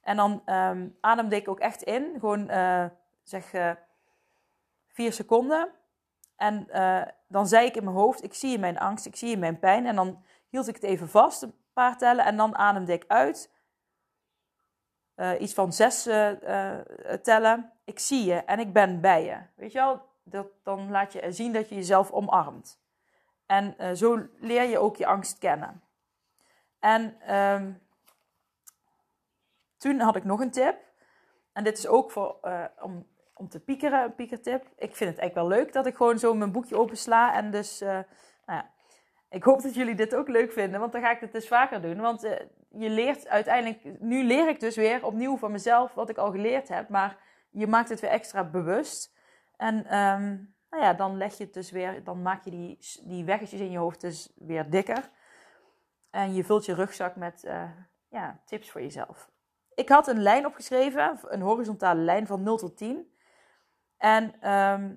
En 0.00 0.16
dan 0.16 0.42
um, 0.46 0.96
ademde 1.00 1.36
ik 1.36 1.48
ook 1.48 1.60
echt 1.60 1.82
in. 1.82 2.12
Gewoon 2.18 2.50
uh, 2.50 2.84
zeg 3.22 3.52
uh, 3.52 3.70
vier 4.88 5.12
seconden. 5.12 5.68
En 6.36 6.66
uh, 6.68 7.02
dan 7.28 7.46
zei 7.46 7.66
ik 7.66 7.76
in 7.76 7.84
mijn 7.84 7.96
hoofd: 7.96 8.22
Ik 8.22 8.34
zie 8.34 8.50
je 8.50 8.58
mijn 8.58 8.78
angst, 8.78 9.06
ik 9.06 9.16
zie 9.16 9.28
je 9.28 9.36
mijn 9.36 9.58
pijn. 9.58 9.86
En 9.86 9.96
dan 9.96 10.24
hield 10.48 10.68
ik 10.68 10.74
het 10.74 10.84
even 10.84 11.08
vast, 11.08 11.42
een 11.42 11.54
paar 11.72 11.98
tellen, 11.98 12.24
en 12.24 12.36
dan 12.36 12.56
ademde 12.56 12.92
ik 12.92 13.04
uit. 13.06 13.50
Iets 15.38 15.54
van 15.54 15.72
zes 15.72 16.02
tellen. 17.22 17.72
Ik 17.84 17.98
zie 17.98 18.24
je 18.24 18.34
en 18.34 18.58
ik 18.58 18.72
ben 18.72 19.00
bij 19.00 19.24
je. 19.24 19.36
Weet 19.54 19.72
je 19.72 19.78
wel, 19.78 20.02
dat, 20.22 20.46
dan 20.62 20.90
laat 20.90 21.12
je 21.12 21.32
zien 21.32 21.52
dat 21.52 21.68
je 21.68 21.74
jezelf 21.74 22.10
omarmt. 22.10 22.80
En 23.46 23.96
zo 23.96 24.26
leer 24.36 24.62
je 24.62 24.78
ook 24.78 24.96
je 24.96 25.06
angst 25.06 25.38
kennen. 25.38 25.82
En 26.82 27.34
um, 27.36 27.80
toen 29.76 30.00
had 30.00 30.16
ik 30.16 30.24
nog 30.24 30.40
een 30.40 30.50
tip. 30.50 30.76
En 31.52 31.64
dit 31.64 31.78
is 31.78 31.86
ook 31.86 32.10
voor, 32.10 32.36
om, 32.80 33.06
om 33.34 33.48
te 33.48 33.60
piekeren, 33.60 34.02
een 34.02 34.14
piekertip. 34.14 34.62
Ik 34.76 34.96
vind 34.96 35.10
het 35.10 35.18
eigenlijk 35.18 35.34
wel 35.34 35.58
leuk 35.58 35.72
dat 35.72 35.86
ik 35.86 35.96
gewoon 35.96 36.18
zo 36.18 36.34
mijn 36.34 36.52
boekje 36.52 36.76
opensla 36.76 37.34
en 37.34 37.50
dus 37.50 37.80
nou 37.80 38.04
ja, 38.46 38.70
ik 39.32 39.44
hoop 39.44 39.62
dat 39.62 39.74
jullie 39.74 39.94
dit 39.94 40.14
ook 40.14 40.28
leuk 40.28 40.52
vinden, 40.52 40.80
want 40.80 40.92
dan 40.92 41.02
ga 41.02 41.10
ik 41.10 41.20
het 41.20 41.32
dus 41.32 41.48
vaker 41.48 41.82
doen. 41.82 42.00
Want 42.00 42.24
uh, 42.24 42.30
je 42.68 42.90
leert 42.90 43.28
uiteindelijk, 43.28 44.00
nu 44.00 44.24
leer 44.24 44.48
ik 44.48 44.60
dus 44.60 44.76
weer 44.76 45.06
opnieuw 45.06 45.36
van 45.36 45.52
mezelf 45.52 45.94
wat 45.94 46.08
ik 46.08 46.16
al 46.16 46.30
geleerd 46.30 46.68
heb, 46.68 46.88
maar 46.88 47.16
je 47.50 47.66
maakt 47.66 47.88
het 47.88 48.00
weer 48.00 48.10
extra 48.10 48.44
bewust. 48.44 49.14
En 49.56 49.74
um, 49.98 50.54
nou 50.70 50.82
ja, 50.82 50.94
dan 50.94 51.16
leg 51.16 51.38
je 51.38 51.44
het 51.44 51.54
dus 51.54 51.70
weer, 51.70 52.04
dan 52.04 52.22
maak 52.22 52.44
je 52.44 52.50
die, 52.50 52.78
die 53.02 53.24
weggetjes 53.24 53.60
in 53.60 53.70
je 53.70 53.78
hoofd 53.78 54.00
dus 54.00 54.32
weer 54.36 54.70
dikker. 54.70 55.10
En 56.12 56.34
je 56.34 56.44
vult 56.44 56.64
je 56.64 56.74
rugzak 56.74 57.16
met 57.16 57.44
uh, 57.44 57.70
ja, 58.08 58.40
tips 58.44 58.70
voor 58.70 58.80
jezelf. 58.80 59.30
Ik 59.74 59.88
had 59.88 60.06
een 60.06 60.22
lijn 60.22 60.46
opgeschreven, 60.46 61.18
een 61.22 61.40
horizontale 61.40 62.00
lijn 62.00 62.26
van 62.26 62.42
0 62.42 62.56
tot 62.56 62.76
10. 62.76 63.16
En 63.96 64.24
um, 64.24 64.32
ehm, 64.40 64.94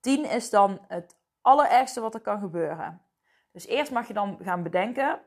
10 0.00 0.24
is 0.24 0.50
dan 0.50 0.84
het 0.88 1.16
allerergste 1.40 2.00
wat 2.00 2.14
er 2.14 2.20
kan 2.20 2.40
gebeuren. 2.40 3.02
Dus 3.52 3.66
eerst 3.66 3.92
mag 3.92 4.06
je 4.06 4.14
dan 4.14 4.38
gaan 4.42 4.62
bedenken. 4.62 5.20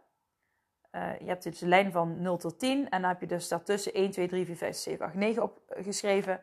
Uh, 0.91 1.19
je 1.19 1.25
hebt 1.25 1.43
dus 1.43 1.61
een 1.61 1.67
lijn 1.67 1.91
van 1.91 2.21
0 2.21 2.37
tot 2.37 2.59
10 2.59 2.89
en 2.89 3.01
dan 3.01 3.09
heb 3.09 3.19
je 3.19 3.27
dus 3.27 3.47
daartussen 3.47 3.93
1, 3.93 4.11
2, 4.11 4.27
3, 4.27 4.45
4, 4.45 4.55
5, 4.55 4.75
6, 4.75 4.83
7, 4.83 5.05
8, 5.05 5.15
9 5.15 5.43
opgeschreven. 5.43 6.41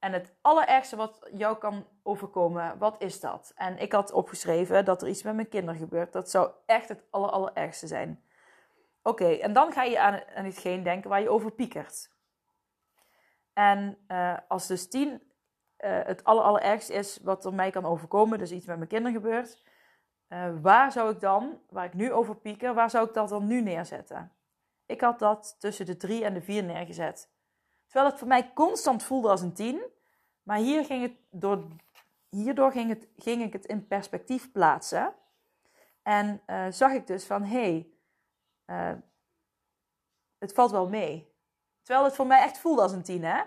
En 0.00 0.12
het 0.12 0.34
allerergste 0.40 0.96
wat 0.96 1.28
jou 1.32 1.58
kan 1.58 1.86
overkomen, 2.02 2.78
wat 2.78 3.02
is 3.02 3.20
dat? 3.20 3.52
En 3.56 3.78
ik 3.78 3.92
had 3.92 4.12
opgeschreven 4.12 4.84
dat 4.84 5.02
er 5.02 5.08
iets 5.08 5.22
met 5.22 5.34
mijn 5.34 5.48
kinderen 5.48 5.80
gebeurt. 5.80 6.12
Dat 6.12 6.30
zou 6.30 6.50
echt 6.66 6.88
het 6.88 7.02
aller, 7.10 7.30
allerergste 7.30 7.86
zijn. 7.86 8.24
Oké, 9.02 9.26
en 9.26 9.52
dan 9.52 9.72
ga 9.72 9.82
je 9.82 10.00
aan, 10.00 10.20
aan 10.34 10.44
hetgeen 10.44 10.82
denken 10.82 11.10
waar 11.10 11.20
je 11.20 11.30
over 11.30 11.52
piekert. 11.52 12.10
En 13.52 13.98
uh, 14.08 14.36
als 14.48 14.66
dus 14.66 14.88
10 14.88 15.08
uh, 15.08 15.18
het 16.04 16.24
aller, 16.24 16.44
allerergste 16.44 16.92
is 16.92 17.18
wat 17.22 17.44
er 17.44 17.54
mij 17.54 17.70
kan 17.70 17.86
overkomen, 17.86 18.38
dus 18.38 18.52
iets 18.52 18.66
met 18.66 18.76
mijn 18.76 18.88
kinderen 18.88 19.20
gebeurt, 19.20 19.62
uh, 20.28 20.50
waar 20.62 20.92
zou 20.92 21.12
ik 21.12 21.20
dan, 21.20 21.60
waar 21.68 21.84
ik 21.84 21.94
nu 21.94 22.12
over 22.12 22.36
pieker, 22.36 22.74
waar 22.74 22.90
zou 22.90 23.06
ik 23.08 23.14
dat 23.14 23.28
dan 23.28 23.46
nu 23.46 23.60
neerzetten? 23.60 24.32
Ik 24.86 25.00
had 25.00 25.18
dat 25.18 25.56
tussen 25.58 25.86
de 25.86 25.96
3 25.96 26.24
en 26.24 26.34
de 26.34 26.42
4 26.42 26.64
neergezet. 26.64 27.30
Terwijl 27.90 28.10
het 28.10 28.18
voor 28.18 28.28
mij 28.28 28.52
constant 28.52 29.02
voelde 29.02 29.28
als 29.28 29.40
een 29.40 29.52
10, 29.52 29.82
maar 30.42 30.58
hier 30.58 30.84
ging 30.84 31.02
het 31.02 31.14
door, 31.30 31.66
hierdoor 32.28 32.72
ging, 32.72 32.88
het, 32.88 33.08
ging 33.16 33.42
ik 33.42 33.52
het 33.52 33.66
in 33.66 33.86
perspectief 33.86 34.52
plaatsen. 34.52 35.14
En 36.02 36.42
uh, 36.46 36.66
zag 36.70 36.92
ik 36.92 37.06
dus 37.06 37.24
van, 37.24 37.42
hé, 37.42 37.86
hey, 38.64 39.02
het 40.38 40.52
valt 40.52 40.70
wel 40.70 40.88
mee. 40.88 41.34
Terwijl 41.82 42.04
het 42.04 42.14
voor 42.14 42.26
mij 42.26 42.42
echt 42.42 42.58
voelde 42.58 42.82
als 42.82 42.92
een 42.92 43.02
10, 43.02 43.24
hè. 43.24 43.42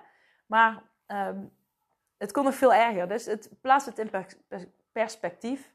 Maar 0.46 0.84
um, 1.08 1.58
het 2.18 2.32
kon 2.32 2.44
nog 2.44 2.56
veel 2.56 2.74
erger. 2.74 3.08
Dus 3.08 3.26
het 3.26 3.50
plaatst 3.62 3.88
het 3.88 4.00
in 4.00 4.12
perspectief. 4.92 5.74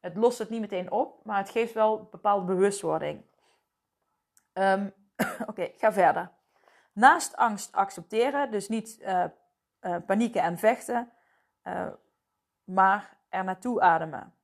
Het 0.00 0.16
lost 0.16 0.38
het 0.38 0.50
niet 0.50 0.60
meteen 0.60 0.90
op, 0.90 1.24
maar 1.24 1.38
het 1.38 1.50
geeft 1.50 1.72
wel 1.72 2.08
bepaalde 2.10 2.44
bewustwording. 2.44 3.24
Um, 4.52 4.92
Oké, 5.50 5.70
ga 5.76 5.92
verder. 5.92 6.30
Naast 6.92 7.36
angst 7.36 7.72
accepteren, 7.72 8.50
dus 8.50 8.68
niet 8.68 8.98
uh, 9.00 9.24
uh, 9.80 9.96
panieken 10.06 10.42
en 10.42 10.58
vechten, 10.58 11.12
uh, 11.64 11.88
maar 12.64 13.16
er 13.28 13.44
naartoe 13.44 13.80
ademen. 13.80 14.34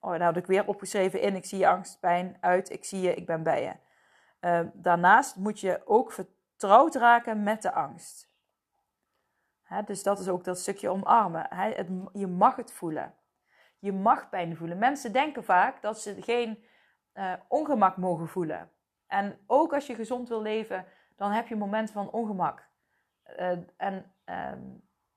Oh, 0.00 0.10
daar 0.10 0.22
had 0.22 0.36
ik 0.36 0.46
weer 0.46 0.66
opgeschreven 0.66 1.20
in, 1.20 1.34
ik 1.34 1.44
zie 1.44 1.58
je 1.58 1.68
angst, 1.68 2.00
pijn, 2.00 2.36
uit, 2.40 2.70
ik 2.70 2.84
zie 2.84 3.00
je, 3.00 3.14
ik 3.14 3.26
ben 3.26 3.42
bij 3.42 3.62
je. 3.62 4.68
daarnaast 4.72 5.36
moet 5.36 5.60
je 5.60 5.82
ook 5.84 6.12
vertrouwd 6.12 6.94
raken 6.94 7.42
met 7.42 7.62
de 7.62 7.72
angst 7.72 8.30
dus 9.84 10.02
dat 10.02 10.18
is 10.18 10.28
ook 10.28 10.44
dat 10.44 10.58
stukje 10.58 10.88
omarmen. 10.88 11.46
het, 11.50 11.88
je 12.12 12.26
mag 12.26 12.56
het 12.56 12.72
voelen. 12.72 13.14
Je 13.78 13.92
mag 13.92 14.28
pijn 14.28 14.56
voelen. 14.56 14.78
Mensen 14.78 15.12
denken 15.12 15.44
vaak 15.44 15.82
dat 15.82 16.00
ze 16.00 16.22
geen 16.22 16.64
ongemak 17.48 17.96
mogen 17.96 18.28
voelen. 18.28 18.70
En 19.06 19.38
ook 19.46 19.74
als 19.74 19.86
je 19.86 19.94
gezond 19.94 20.28
wil 20.28 20.42
leven, 20.42 20.86
dan 21.20 21.30
heb 21.30 21.46
je 21.46 21.56
momenten 21.56 21.94
van 21.94 22.10
ongemak. 22.10 22.68
Uh, 23.38 23.50
en 23.76 24.12
uh, 24.26 24.52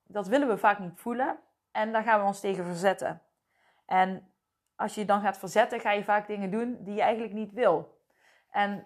dat 0.03 0.27
willen 0.27 0.47
we 0.47 0.57
vaak 0.57 0.79
niet 0.79 0.99
voelen. 0.99 1.39
En 1.71 1.91
daar 1.91 2.03
gaan 2.03 2.19
we 2.19 2.25
ons 2.25 2.39
tegen 2.39 2.65
verzetten. 2.65 3.21
En 3.85 4.31
als 4.75 4.95
je 4.95 5.05
dan 5.05 5.21
gaat 5.21 5.37
verzetten, 5.37 5.79
ga 5.79 5.91
je 5.91 6.03
vaak 6.03 6.27
dingen 6.27 6.51
doen 6.51 6.77
die 6.83 6.93
je 6.93 7.01
eigenlijk 7.01 7.33
niet 7.33 7.51
wil. 7.51 8.01
En 8.49 8.83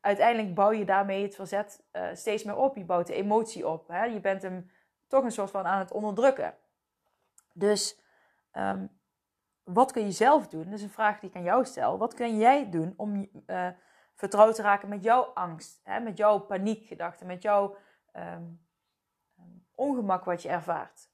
uiteindelijk 0.00 0.54
bouw 0.54 0.70
je 0.70 0.84
daarmee 0.84 1.22
het 1.22 1.34
verzet 1.34 1.84
uh, 1.92 2.08
steeds 2.12 2.44
meer 2.44 2.56
op. 2.56 2.76
Je 2.76 2.84
bouwt 2.84 3.06
de 3.06 3.14
emotie 3.14 3.68
op. 3.68 3.88
Hè? 3.88 4.04
Je 4.04 4.20
bent 4.20 4.42
hem 4.42 4.70
toch 5.06 5.24
een 5.24 5.32
soort 5.32 5.50
van 5.50 5.66
aan 5.66 5.78
het 5.78 5.92
onderdrukken. 5.92 6.54
Dus 7.52 8.00
um, 8.52 8.98
wat 9.62 9.92
kun 9.92 10.04
je 10.04 10.12
zelf 10.12 10.48
doen? 10.48 10.64
Dat 10.64 10.72
is 10.72 10.82
een 10.82 10.90
vraag 10.90 11.20
die 11.20 11.30
ik 11.30 11.36
aan 11.36 11.42
jou 11.42 11.64
stel. 11.64 11.98
Wat 11.98 12.14
kun 12.14 12.38
jij 12.38 12.70
doen 12.70 12.94
om 12.96 13.28
uh, 13.46 13.68
vertrouwd 14.16 14.54
te 14.54 14.62
raken 14.62 14.88
met 14.88 15.02
jouw 15.02 15.22
angst, 15.22 15.80
hè, 15.82 16.00
met 16.00 16.16
jouw 16.16 16.38
paniekgedachten, 16.38 17.26
met 17.26 17.42
jouw 17.42 17.76
ehm, 18.12 18.44
ongemak 19.74 20.24
wat 20.24 20.42
je 20.42 20.48
ervaart. 20.48 21.10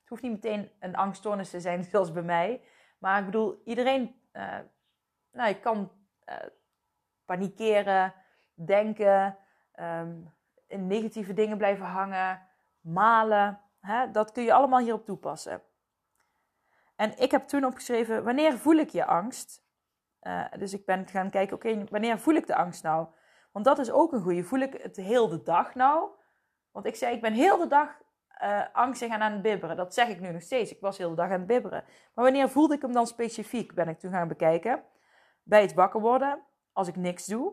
Het 0.00 0.08
hoeft 0.08 0.22
niet 0.22 0.32
meteen 0.32 0.70
een 0.80 0.96
angststoornis 0.96 1.50
te 1.50 1.60
zijn, 1.60 1.84
zoals 1.90 2.12
bij 2.12 2.22
mij. 2.22 2.62
Maar 2.98 3.18
ik 3.18 3.24
bedoel, 3.24 3.62
iedereen 3.64 4.20
uh, 4.32 4.58
nou, 5.32 5.48
je 5.48 5.60
kan 5.60 5.92
uh, 6.28 6.36
panikeren, 7.24 8.14
denken, 8.54 9.36
um, 9.80 10.32
in 10.66 10.86
negatieve 10.86 11.32
dingen 11.32 11.58
blijven 11.58 11.86
hangen, 11.86 12.42
malen. 12.80 13.60
Hè? 13.80 14.10
Dat 14.10 14.32
kun 14.32 14.42
je 14.42 14.52
allemaal 14.52 14.80
hierop 14.80 15.04
toepassen. 15.04 15.62
En 16.96 17.18
ik 17.18 17.30
heb 17.30 17.48
toen 17.48 17.64
opgeschreven, 17.64 18.24
wanneer 18.24 18.58
voel 18.58 18.76
ik 18.76 18.88
je 18.88 19.04
angst? 19.04 19.62
Uh, 20.22 20.44
dus 20.58 20.72
ik 20.72 20.86
ben 20.86 21.06
gaan 21.06 21.30
kijken, 21.30 21.56
oké, 21.56 21.84
wanneer 21.90 22.18
voel 22.18 22.34
ik 22.34 22.46
de 22.46 22.54
angst 22.54 22.82
nou? 22.82 23.06
Want 23.52 23.64
dat 23.64 23.78
is 23.78 23.90
ook 23.90 24.12
een 24.12 24.22
goede. 24.22 24.44
Voel 24.44 24.60
ik 24.60 24.82
het 24.82 24.96
heel 24.96 25.28
de 25.28 25.42
dag 25.42 25.74
nou? 25.74 26.08
Want 26.70 26.86
ik 26.86 26.96
zei, 26.96 27.14
ik 27.14 27.20
ben 27.20 27.32
heel 27.32 27.58
de 27.58 27.66
dag 27.66 27.88
uh, 28.42 28.62
angstig 28.72 29.10
en 29.10 29.20
aan 29.20 29.32
het 29.32 29.42
bibberen. 29.42 29.76
Dat 29.76 29.94
zeg 29.94 30.08
ik 30.08 30.20
nu 30.20 30.30
nog 30.30 30.42
steeds. 30.42 30.70
Ik 30.70 30.80
was 30.80 30.98
heel 30.98 31.10
de 31.10 31.16
dag 31.16 31.30
aan 31.30 31.38
het 31.38 31.46
bibberen. 31.46 31.84
Maar 32.14 32.24
wanneer 32.24 32.48
voelde 32.48 32.74
ik 32.74 32.82
hem 32.82 32.92
dan 32.92 33.06
specifiek? 33.06 33.74
Ben 33.74 33.88
ik 33.88 33.98
toen 33.98 34.12
gaan 34.12 34.28
bekijken. 34.28 34.82
Bij 35.42 35.60
het 35.60 35.74
wakker 35.74 36.00
worden, 36.00 36.42
als 36.72 36.88
ik 36.88 36.96
niks 36.96 37.26
doe, 37.26 37.52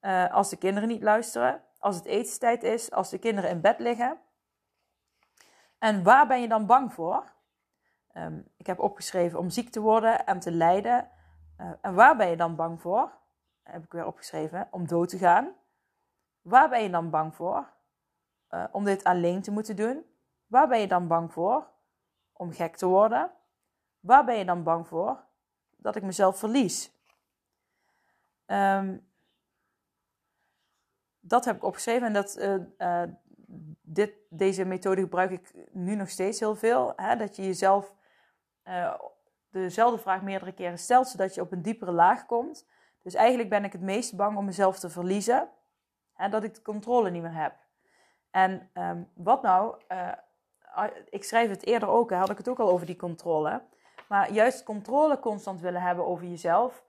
uh, 0.00 0.34
als 0.34 0.50
de 0.50 0.56
kinderen 0.56 0.88
niet 0.88 1.02
luisteren, 1.02 1.62
als 1.78 1.96
het 1.96 2.04
etenstijd 2.04 2.62
is, 2.62 2.90
als 2.90 3.10
de 3.10 3.18
kinderen 3.18 3.50
in 3.50 3.60
bed 3.60 3.78
liggen. 3.78 4.20
En 5.78 6.02
waar 6.02 6.26
ben 6.26 6.40
je 6.40 6.48
dan 6.48 6.66
bang 6.66 6.92
voor? 6.92 7.32
Um, 8.14 8.48
ik 8.56 8.66
heb 8.66 8.78
opgeschreven 8.78 9.38
om 9.38 9.50
ziek 9.50 9.70
te 9.70 9.80
worden 9.80 10.26
en 10.26 10.38
te 10.38 10.50
lijden. 10.50 11.10
Uh, 11.60 11.72
en 11.80 11.94
waar 11.94 12.16
ben 12.16 12.28
je 12.28 12.36
dan 12.36 12.56
bang 12.56 12.80
voor? 12.80 13.12
Heb 13.62 13.84
ik 13.84 13.92
weer 13.92 14.06
opgeschreven 14.06 14.68
om 14.70 14.86
dood 14.86 15.08
te 15.08 15.18
gaan. 15.18 15.54
Waar 16.40 16.68
ben 16.68 16.82
je 16.82 16.90
dan 16.90 17.10
bang 17.10 17.34
voor? 17.34 17.72
Uh, 18.50 18.64
om 18.72 18.84
dit 18.84 19.04
alleen 19.04 19.42
te 19.42 19.50
moeten 19.50 19.76
doen? 19.76 20.04
Waar 20.46 20.68
ben 20.68 20.80
je 20.80 20.88
dan 20.88 21.08
bang 21.08 21.32
voor? 21.32 21.70
Om 22.32 22.52
gek 22.52 22.76
te 22.76 22.86
worden? 22.86 23.30
Waar 24.00 24.24
ben 24.24 24.38
je 24.38 24.44
dan 24.44 24.62
bang 24.62 24.88
voor? 24.88 25.24
Dat 25.76 25.96
ik 25.96 26.02
mezelf 26.02 26.38
verlies. 26.38 26.96
Um, 28.46 29.06
dat 31.20 31.44
heb 31.44 31.56
ik 31.56 31.64
opgeschreven 31.64 32.06
en 32.06 32.12
dat, 32.12 32.38
uh, 32.78 33.02
dit, 33.82 34.12
deze 34.30 34.64
methode 34.64 35.00
gebruik 35.00 35.30
ik 35.30 35.54
nu 35.72 35.94
nog 35.94 36.08
steeds 36.08 36.40
heel 36.40 36.56
veel. 36.56 36.92
Hè? 36.96 37.16
Dat 37.16 37.36
je 37.36 37.42
jezelf 37.42 37.94
uh, 38.64 38.94
dezelfde 39.60 39.98
vraag 39.98 40.22
meerdere 40.22 40.52
keren 40.52 40.78
stelt, 40.78 41.08
zodat 41.08 41.34
je 41.34 41.40
op 41.40 41.52
een 41.52 41.62
diepere 41.62 41.92
laag 41.92 42.26
komt. 42.26 42.66
Dus 43.02 43.14
eigenlijk 43.14 43.48
ben 43.48 43.64
ik 43.64 43.72
het 43.72 43.80
meest 43.80 44.16
bang 44.16 44.36
om 44.36 44.44
mezelf 44.44 44.78
te 44.78 44.90
verliezen 44.90 45.48
en 46.16 46.30
dat 46.30 46.44
ik 46.44 46.54
de 46.54 46.62
controle 46.62 47.10
niet 47.10 47.22
meer 47.22 47.34
heb. 47.34 47.54
En 48.30 48.70
um, 48.74 49.08
wat 49.14 49.42
nou, 49.42 49.74
ik 51.08 51.24
schrijf 51.24 51.50
het 51.50 51.66
eerder 51.66 51.88
ook, 51.88 52.10
had 52.10 52.30
ik 52.30 52.38
het 52.38 52.48
ook 52.48 52.58
al 52.58 52.70
over 52.70 52.86
die 52.86 52.96
controle. 52.96 53.62
Maar 54.08 54.32
juist 54.32 54.62
controle 54.62 55.18
constant 55.18 55.60
willen 55.60 55.82
hebben 55.82 56.06
over 56.06 56.26
jezelf, 56.26 56.84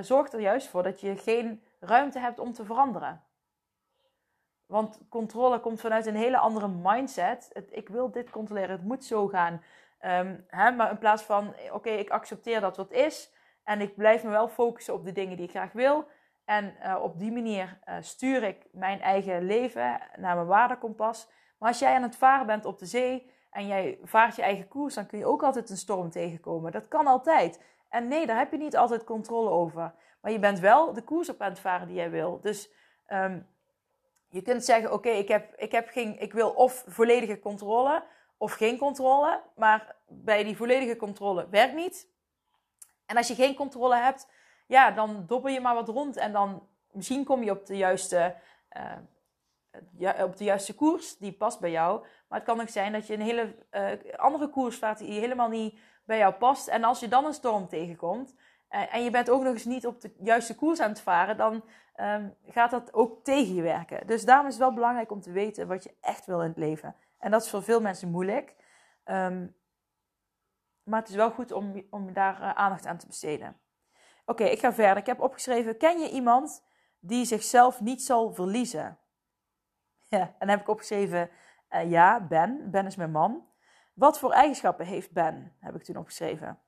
zorgt 0.00 0.32
er 0.32 0.40
juist 0.40 0.68
voor 0.68 0.82
dat 0.82 1.00
je 1.00 1.16
geen 1.16 1.62
ruimte 1.80 2.18
hebt 2.18 2.38
om 2.38 2.52
te 2.52 2.64
veranderen. 2.64 3.22
Want 4.66 4.98
controle 5.08 5.60
komt 5.60 5.80
vanuit 5.80 6.06
een 6.06 6.16
hele 6.16 6.38
andere 6.38 6.68
mindset. 6.68 7.66
Ik 7.70 7.88
wil 7.88 8.10
dit 8.10 8.30
controleren, 8.30 8.70
het 8.70 8.84
moet 8.84 9.04
zo 9.04 9.28
gaan. 9.28 9.62
Um, 10.06 10.44
hè, 10.48 10.70
maar 10.70 10.90
in 10.90 10.98
plaats 10.98 11.22
van, 11.22 11.54
oké, 11.72 11.90
ik 11.90 12.10
accepteer 12.10 12.60
dat 12.60 12.76
wat 12.76 12.92
is. 12.92 13.32
En 13.62 13.80
ik 13.80 13.96
blijf 13.96 14.24
me 14.24 14.30
wel 14.30 14.48
focussen 14.48 14.94
op 14.94 15.04
de 15.04 15.12
dingen 15.12 15.36
die 15.36 15.44
ik 15.44 15.50
graag 15.50 15.72
wil. 15.72 16.06
En 16.44 16.74
uh, 16.82 16.96
op 17.02 17.18
die 17.18 17.32
manier 17.32 17.78
uh, 17.88 17.94
stuur 18.00 18.42
ik 18.42 18.66
mijn 18.72 19.00
eigen 19.00 19.42
leven 19.42 20.00
naar 20.16 20.34
mijn 20.34 20.46
waardekompas. 20.46 21.28
Maar 21.58 21.68
als 21.68 21.78
jij 21.78 21.94
aan 21.94 22.02
het 22.02 22.16
varen 22.16 22.46
bent 22.46 22.64
op 22.64 22.78
de 22.78 22.86
zee 22.86 23.30
en 23.50 23.66
jij 23.66 23.98
vaart 24.02 24.36
je 24.36 24.42
eigen 24.42 24.68
koers, 24.68 24.94
dan 24.94 25.06
kun 25.06 25.18
je 25.18 25.26
ook 25.26 25.42
altijd 25.42 25.70
een 25.70 25.76
storm 25.76 26.10
tegenkomen. 26.10 26.72
Dat 26.72 26.88
kan 26.88 27.06
altijd. 27.06 27.62
En 27.88 28.08
nee, 28.08 28.26
daar 28.26 28.38
heb 28.38 28.50
je 28.50 28.58
niet 28.58 28.76
altijd 28.76 29.04
controle 29.04 29.50
over. 29.50 29.94
Maar 30.20 30.32
je 30.32 30.38
bent 30.38 30.58
wel 30.58 30.92
de 30.92 31.02
koers 31.02 31.28
op 31.28 31.40
aan 31.40 31.50
het 31.50 31.58
varen 31.58 31.86
die 31.86 31.96
jij 31.96 32.10
wil. 32.10 32.40
Dus 32.40 32.70
um, 33.08 33.46
je 34.28 34.42
kunt 34.42 34.64
zeggen, 34.64 34.92
oké, 34.92 35.08
ik, 35.08 35.28
heb, 35.28 35.54
ik, 35.56 35.72
heb 35.72 35.88
geen, 35.88 36.20
ik 36.20 36.32
wil 36.32 36.50
of 36.50 36.84
volledige 36.86 37.38
controle 37.38 38.04
of 38.36 38.52
geen 38.52 38.78
controle. 38.78 39.42
Maar 39.56 39.96
bij 40.08 40.44
die 40.44 40.56
volledige 40.56 40.96
controle 40.96 41.48
werkt 41.48 41.74
niet. 41.74 42.08
En 43.06 43.16
als 43.16 43.28
je 43.28 43.34
geen 43.34 43.54
controle 43.54 43.96
hebt, 43.96 44.28
ja, 44.66 44.90
dan 44.90 45.24
dobbel 45.26 45.50
je 45.50 45.60
maar 45.60 45.74
wat 45.74 45.88
rond. 45.88 46.16
En 46.16 46.32
dan 46.32 46.68
misschien 46.92 47.24
kom 47.24 47.42
je 47.42 47.50
op 47.50 47.66
de 47.66 47.76
juiste, 47.76 48.34
uh, 50.00 50.24
op 50.24 50.36
de 50.36 50.44
juiste 50.44 50.74
koers 50.74 51.16
die 51.16 51.32
past 51.32 51.60
bij 51.60 51.70
jou. 51.70 52.00
Maar 52.28 52.38
het 52.38 52.48
kan 52.48 52.60
ook 52.60 52.68
zijn 52.68 52.92
dat 52.92 53.06
je 53.06 53.14
een 53.14 53.20
hele 53.20 53.54
uh, 53.70 54.14
andere 54.16 54.48
koers 54.48 54.78
vaart 54.78 54.98
die 54.98 55.20
helemaal 55.20 55.48
niet 55.48 55.78
bij 56.04 56.18
jou 56.18 56.34
past. 56.34 56.68
En 56.68 56.84
als 56.84 57.00
je 57.00 57.08
dan 57.08 57.24
een 57.24 57.34
storm 57.34 57.68
tegenkomt, 57.68 58.34
uh, 58.70 58.94
en 58.94 59.04
je 59.04 59.10
bent 59.10 59.30
ook 59.30 59.42
nog 59.42 59.52
eens 59.52 59.64
niet 59.64 59.86
op 59.86 60.00
de 60.00 60.14
juiste 60.18 60.54
koers 60.54 60.80
aan 60.80 60.90
het 60.90 61.00
varen, 61.00 61.36
dan 61.36 61.64
um, 62.00 62.36
gaat 62.46 62.70
dat 62.70 62.94
ook 62.94 63.24
tegen 63.24 63.54
je 63.54 63.62
werken. 63.62 64.06
Dus 64.06 64.24
daarom 64.24 64.46
is 64.46 64.52
het 64.52 64.62
wel 64.62 64.74
belangrijk 64.74 65.10
om 65.10 65.20
te 65.20 65.32
weten 65.32 65.68
wat 65.68 65.84
je 65.84 65.94
echt 66.00 66.26
wil 66.26 66.40
in 66.40 66.48
het 66.48 66.56
leven. 66.56 66.96
En 67.24 67.30
dat 67.30 67.42
is 67.42 67.50
voor 67.50 67.62
veel 67.62 67.80
mensen 67.80 68.10
moeilijk. 68.10 68.54
Um, 69.04 69.56
maar 70.82 71.00
het 71.00 71.08
is 71.08 71.14
wel 71.14 71.30
goed 71.30 71.52
om, 71.52 71.86
om 71.90 72.12
daar 72.12 72.40
uh, 72.40 72.50
aandacht 72.50 72.86
aan 72.86 72.98
te 72.98 73.06
besteden. 73.06 73.60
Oké, 74.24 74.44
ik 74.44 74.58
ga 74.58 74.72
verder. 74.72 74.96
Ik 74.96 75.06
heb 75.06 75.20
opgeschreven: 75.20 75.76
Ken 75.76 76.00
je 76.00 76.10
iemand 76.10 76.64
die 76.98 77.24
zichzelf 77.24 77.80
niet 77.80 78.02
zal 78.02 78.32
verliezen? 78.32 78.98
Ja, 80.08 80.20
en 80.20 80.34
dan 80.38 80.48
heb 80.48 80.60
ik 80.60 80.68
opgeschreven: 80.68 81.30
uh, 81.70 81.90
Ja, 81.90 82.20
Ben. 82.20 82.70
Ben 82.70 82.86
is 82.86 82.96
mijn 82.96 83.10
man. 83.10 83.46
Wat 83.94 84.18
voor 84.18 84.32
eigenschappen 84.32 84.86
heeft 84.86 85.12
Ben? 85.12 85.56
Heb 85.60 85.74
ik 85.74 85.82
toen 85.82 85.96
opgeschreven. 85.96 86.58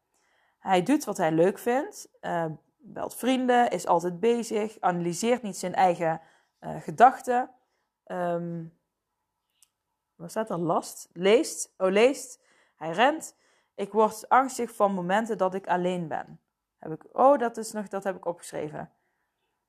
Hij 0.59 0.83
doet 0.83 1.05
wat 1.05 1.17
hij 1.17 1.33
leuk 1.33 1.59
vindt. 1.59 2.09
Uh, 2.21 2.47
belt 2.77 3.15
vrienden, 3.15 3.71
is 3.71 3.87
altijd 3.87 4.21
bezig, 4.21 4.81
analyseert 4.81 5.43
niet 5.43 5.57
zijn 5.57 5.75
eigen 5.75 6.21
gedachten. 6.61 7.51
Um, 8.07 8.77
wat 10.17 10.31
staat 10.31 10.51
er? 10.51 10.59
Last? 10.59 11.09
Leest. 11.13 11.75
Oh, 11.77 11.91
leest. 11.91 12.41
Hij 12.77 12.91
rent. 12.91 13.37
Ik 13.75 13.93
word 13.93 14.29
angstig 14.29 14.75
van 14.75 14.93
momenten 14.93 15.39
dat 15.39 15.55
ik 15.55 15.67
alleen 15.67 16.09
ben. 16.09 16.41
Heb 16.79 16.93
ik, 16.93 17.05
oh, 17.13 17.39
dat, 17.39 17.57
is 17.57 17.73
nog, 17.73 17.89
dat 17.89 18.05
heb 18.05 18.17
ik 18.17 18.27
opgeschreven. 18.27 18.91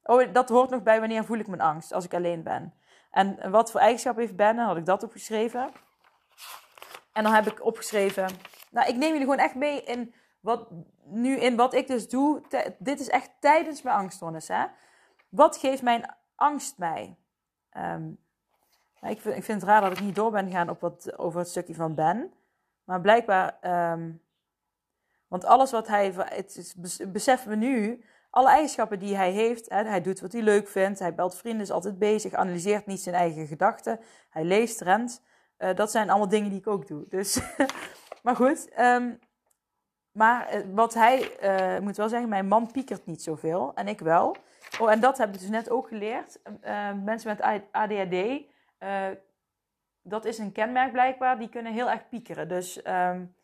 Oh, 0.04 0.34
dat 0.34 0.50
hoort 0.50 0.70
nog 0.70 0.84
bij 0.84 1.00
wanneer 1.00 1.26
voel 1.26 1.38
ik 1.38 1.48
mijn 1.48 1.62
angst, 1.62 1.94
als 1.94 2.06
ik 2.06 2.14
alleen 2.14 2.44
ben. 2.44 2.74
En 3.12 3.52
wat 3.52 3.72
voor 3.72 3.80
eigenschappen 3.80 4.24
heeft 4.24 4.36
Ben? 4.36 4.58
Had 4.58 4.78
ik 4.78 4.86
dat 4.86 5.04
opgeschreven. 5.04 5.72
En 7.14 7.24
dan 7.24 7.34
heb 7.34 7.46
ik 7.46 7.66
opgeschreven... 7.66 8.28
Nou, 8.72 8.88
ik 8.90 8.96
neem 8.96 9.12
jullie 9.12 9.24
gewoon 9.24 9.38
echt 9.38 9.56
mee 9.56 9.84
in 9.84 10.14
wat, 10.40 10.68
nu 11.04 11.36
in 11.36 11.56
wat 11.56 11.74
ik 11.74 11.88
dus 11.88 12.10
doe, 12.10 12.42
dit 12.80 13.00
is 13.00 13.10
echt 13.10 13.32
tijdens 13.40 13.82
mijn 13.82 13.96
angststoornis. 13.96 14.48
Hè? 14.48 14.66
Wat 15.30 15.58
geeft 15.58 15.82
mijn 15.82 16.16
angst 16.36 16.78
mij? 16.78 17.18
Um, 17.78 18.18
ik, 19.10 19.22
vind, 19.22 19.36
ik 19.36 19.44
vind 19.44 19.62
het 19.62 19.70
raar 19.70 19.82
dat 19.82 19.92
ik 19.92 20.04
niet 20.04 20.16
door 20.16 20.32
ben 20.32 20.46
gegaan 20.46 20.70
op 20.70 20.82
wat, 20.82 21.18
over 21.18 21.40
het 21.40 21.50
stukje 21.50 21.76
van 21.76 21.96
Ben. 21.96 22.34
Maar 22.84 23.02
blijkbaar, 23.02 23.58
um, 23.92 24.22
want 25.28 25.46
alles 25.46 25.72
wat 25.72 25.88
hij, 25.88 26.14
het 26.16 26.58
is, 26.58 26.76
beseffen 27.08 27.50
we 27.50 27.56
nu, 27.56 28.04
alle 28.30 28.50
eigenschappen 28.50 29.00
die 29.00 29.16
hij 29.16 29.32
heeft. 29.32 29.70
Hè, 29.70 29.84
hij 29.84 30.02
doet 30.02 30.20
wat 30.20 30.32
hij 30.32 30.42
leuk 30.42 30.68
vindt, 30.68 31.00
hij 31.00 31.16
belt 31.16 31.36
vrienden, 31.36 31.62
is 31.62 31.72
altijd 31.72 32.00
bezig, 32.00 32.34
analyseert 32.34 32.86
niet 32.86 33.02
zijn 33.02 33.16
eigen 33.16 33.48
gedachten. 33.48 34.00
Hij 34.30 34.44
leest, 34.44 34.82
rent. 34.82 35.22
Uh, 35.58 35.76
dat 35.76 35.92
zijn 35.92 36.10
allemaal 36.10 36.30
dingen 36.30 36.50
die 36.50 36.60
ik 36.60 36.68
ook 36.68 36.88
doe. 36.88 37.06
Dus, 37.10 37.40
maar 38.24 38.36
goed, 38.36 38.80
um, 38.80 39.20
maar 40.18 40.48
eh, 40.48 40.62
wat 40.74 40.94
hij, 40.94 41.32
uh, 41.44 41.80
moet 41.80 41.98
wel 41.98 42.10
zeggen, 42.10 42.30
mijn 42.30 42.48
man 42.48 42.72
piekert 42.72 43.06
niet 43.06 43.24
zoveel 43.24 43.72
en 43.76 43.88
ik 43.88 44.00
wel. 44.00 44.36
Oh, 44.80 44.92
en 44.92 45.00
dat 45.00 45.18
heb 45.18 45.34
ik 45.34 45.40
dus 45.40 45.50
net 45.50 45.70
ook 45.70 45.88
geleerd. 45.88 46.40
Uh, 46.66 46.92
mensen 47.04 47.30
met 47.30 47.66
ADHD, 47.72 48.46
dat 50.02 50.26
is 50.26 50.38
een 50.38 50.52
kenmerk 50.52 50.92
blijkbaar, 50.92 51.40
die 51.40 51.50
kunnen 51.50 51.74
heel 51.74 51.90
erg 51.90 52.10
piekeren. 52.10 52.48
Dus 52.48 52.88
um, 52.88 53.36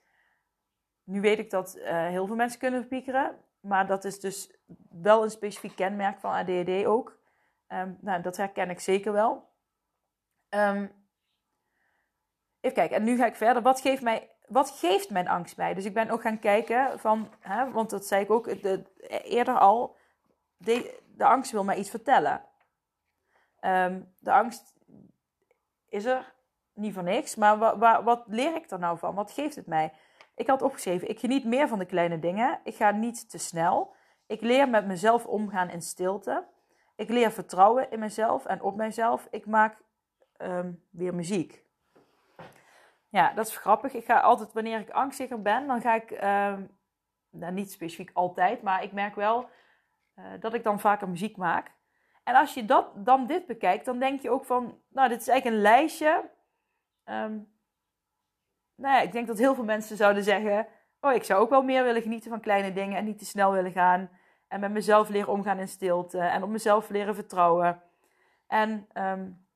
nu 1.03 1.21
weet 1.21 1.39
ik 1.39 1.49
dat 1.49 1.79
heel 1.85 2.27
veel 2.27 2.35
mensen 2.35 2.59
kunnen 2.59 2.87
piekeren, 2.87 3.37
maar 3.59 3.87
dat 3.87 4.05
is 4.05 4.19
dus 4.19 4.57
wel 4.89 5.23
een 5.23 5.31
specifiek 5.31 5.75
kenmerk 5.75 6.19
van 6.19 6.31
ADHD 6.31 6.85
ook. 6.85 7.19
Um, 7.67 7.97
nou, 8.01 8.21
dat 8.21 8.37
herken 8.37 8.69
ik 8.69 8.79
zeker 8.79 9.13
wel. 9.13 9.49
Um, 10.49 10.91
even 12.59 12.75
kijken, 12.75 12.97
en 12.97 13.03
nu 13.03 13.17
ga 13.17 13.25
ik 13.25 13.35
verder. 13.35 13.61
Wat 13.61 13.81
geeft 13.81 14.01
mij 14.01 14.33
wat 14.47 14.69
geeft 14.69 15.09
mijn 15.09 15.27
angst 15.27 15.57
mij? 15.57 15.73
Dus 15.73 15.85
ik 15.85 15.93
ben 15.93 16.09
ook 16.09 16.21
gaan 16.21 16.39
kijken 16.39 16.99
van, 16.99 17.33
hè, 17.39 17.71
want 17.71 17.89
dat 17.89 18.05
zei 18.05 18.23
ik 18.23 18.31
ook 18.31 18.61
de, 18.61 18.83
eerder 19.23 19.57
al, 19.57 19.97
de, 20.57 21.01
angst 21.17 21.51
wil 21.51 21.63
mij 21.63 21.77
iets 21.77 21.89
vertellen. 21.89 22.45
De 24.19 24.31
angst 24.31 24.72
is 25.93 26.05
er 26.05 26.33
niet 26.73 26.93
voor 26.93 27.03
niks, 27.03 27.35
maar 27.35 27.57
wa, 27.57 27.77
wa, 27.77 28.03
wat 28.03 28.23
leer 28.27 28.55
ik 28.55 28.71
er 28.71 28.79
nou 28.79 28.97
van? 28.97 29.15
Wat 29.15 29.31
geeft 29.31 29.55
het 29.55 29.67
mij? 29.67 29.93
Ik 30.35 30.47
had 30.47 30.61
opgeschreven, 30.61 31.09
ik 31.09 31.19
geniet 31.19 31.45
meer 31.45 31.67
van 31.67 31.79
de 31.79 31.85
kleine 31.85 32.19
dingen. 32.19 32.59
Ik 32.63 32.75
ga 32.75 32.91
niet 32.91 33.29
te 33.29 33.37
snel. 33.37 33.95
Ik 34.27 34.41
leer 34.41 34.69
met 34.69 34.85
mezelf 34.85 35.25
omgaan 35.25 35.69
in 35.69 35.81
stilte. 35.81 36.47
Ik 36.95 37.09
leer 37.09 37.31
vertrouwen 37.31 37.91
in 37.91 37.99
mezelf 37.99 38.45
en 38.45 38.61
op 38.61 38.75
mezelf. 38.75 39.27
Ik 39.31 39.45
maak 39.45 39.77
ehm, 40.37 40.71
weer 40.89 41.15
muziek. 41.15 41.63
Ja, 43.09 43.33
dat 43.33 43.47
is 43.47 43.57
grappig. 43.57 43.93
Ik 43.93 44.05
ga 44.05 44.19
altijd, 44.19 44.53
wanneer 44.53 44.79
ik 44.79 44.89
angstiger 44.89 45.41
ben, 45.41 45.67
dan 45.67 45.81
ga 45.81 45.93
ik, 45.93 46.11
um, 46.11 46.77
nou, 47.29 47.53
niet 47.53 47.71
specifiek 47.71 48.11
altijd, 48.13 48.61
maar 48.61 48.83
ik 48.83 48.91
merk 48.91 49.15
wel 49.15 49.49
uh, 50.15 50.25
dat 50.39 50.53
ik 50.53 50.63
dan 50.63 50.79
vaker 50.79 51.09
muziek 51.09 51.37
maak. 51.37 51.71
En 52.23 52.35
als 52.35 52.53
je 52.53 52.65
dat, 52.65 53.05
dan 53.05 53.27
dit 53.27 53.45
bekijkt, 53.45 53.85
dan 53.85 53.99
denk 53.99 54.21
je 54.21 54.29
ook 54.29 54.45
van, 54.45 54.81
nou, 54.89 55.09
dit 55.09 55.21
is 55.21 55.27
eigenlijk 55.27 55.57
een 55.57 55.63
lijstje. 55.63 56.29
Um, 57.05 57.51
nou 58.75 58.95
ja, 58.95 59.01
ik 59.01 59.11
denk 59.11 59.27
dat 59.27 59.37
heel 59.37 59.55
veel 59.55 59.63
mensen 59.63 59.97
zouden 59.97 60.23
zeggen, 60.23 60.67
oh, 60.99 61.13
ik 61.13 61.23
zou 61.23 61.41
ook 61.41 61.49
wel 61.49 61.63
meer 61.63 61.83
willen 61.83 62.01
genieten 62.01 62.29
van 62.29 62.39
kleine 62.39 62.73
dingen 62.73 62.97
en 62.97 63.05
niet 63.05 63.17
te 63.17 63.25
snel 63.25 63.51
willen 63.51 63.71
gaan. 63.71 64.09
En 64.47 64.59
met 64.59 64.71
mezelf 64.71 65.09
leren 65.09 65.33
omgaan 65.33 65.59
in 65.59 65.67
stilte 65.67 66.19
en 66.19 66.43
op 66.43 66.49
mezelf 66.49 66.89
leren 66.89 67.15
vertrouwen. 67.15 67.81
En 68.47 68.87
um, 68.93 69.47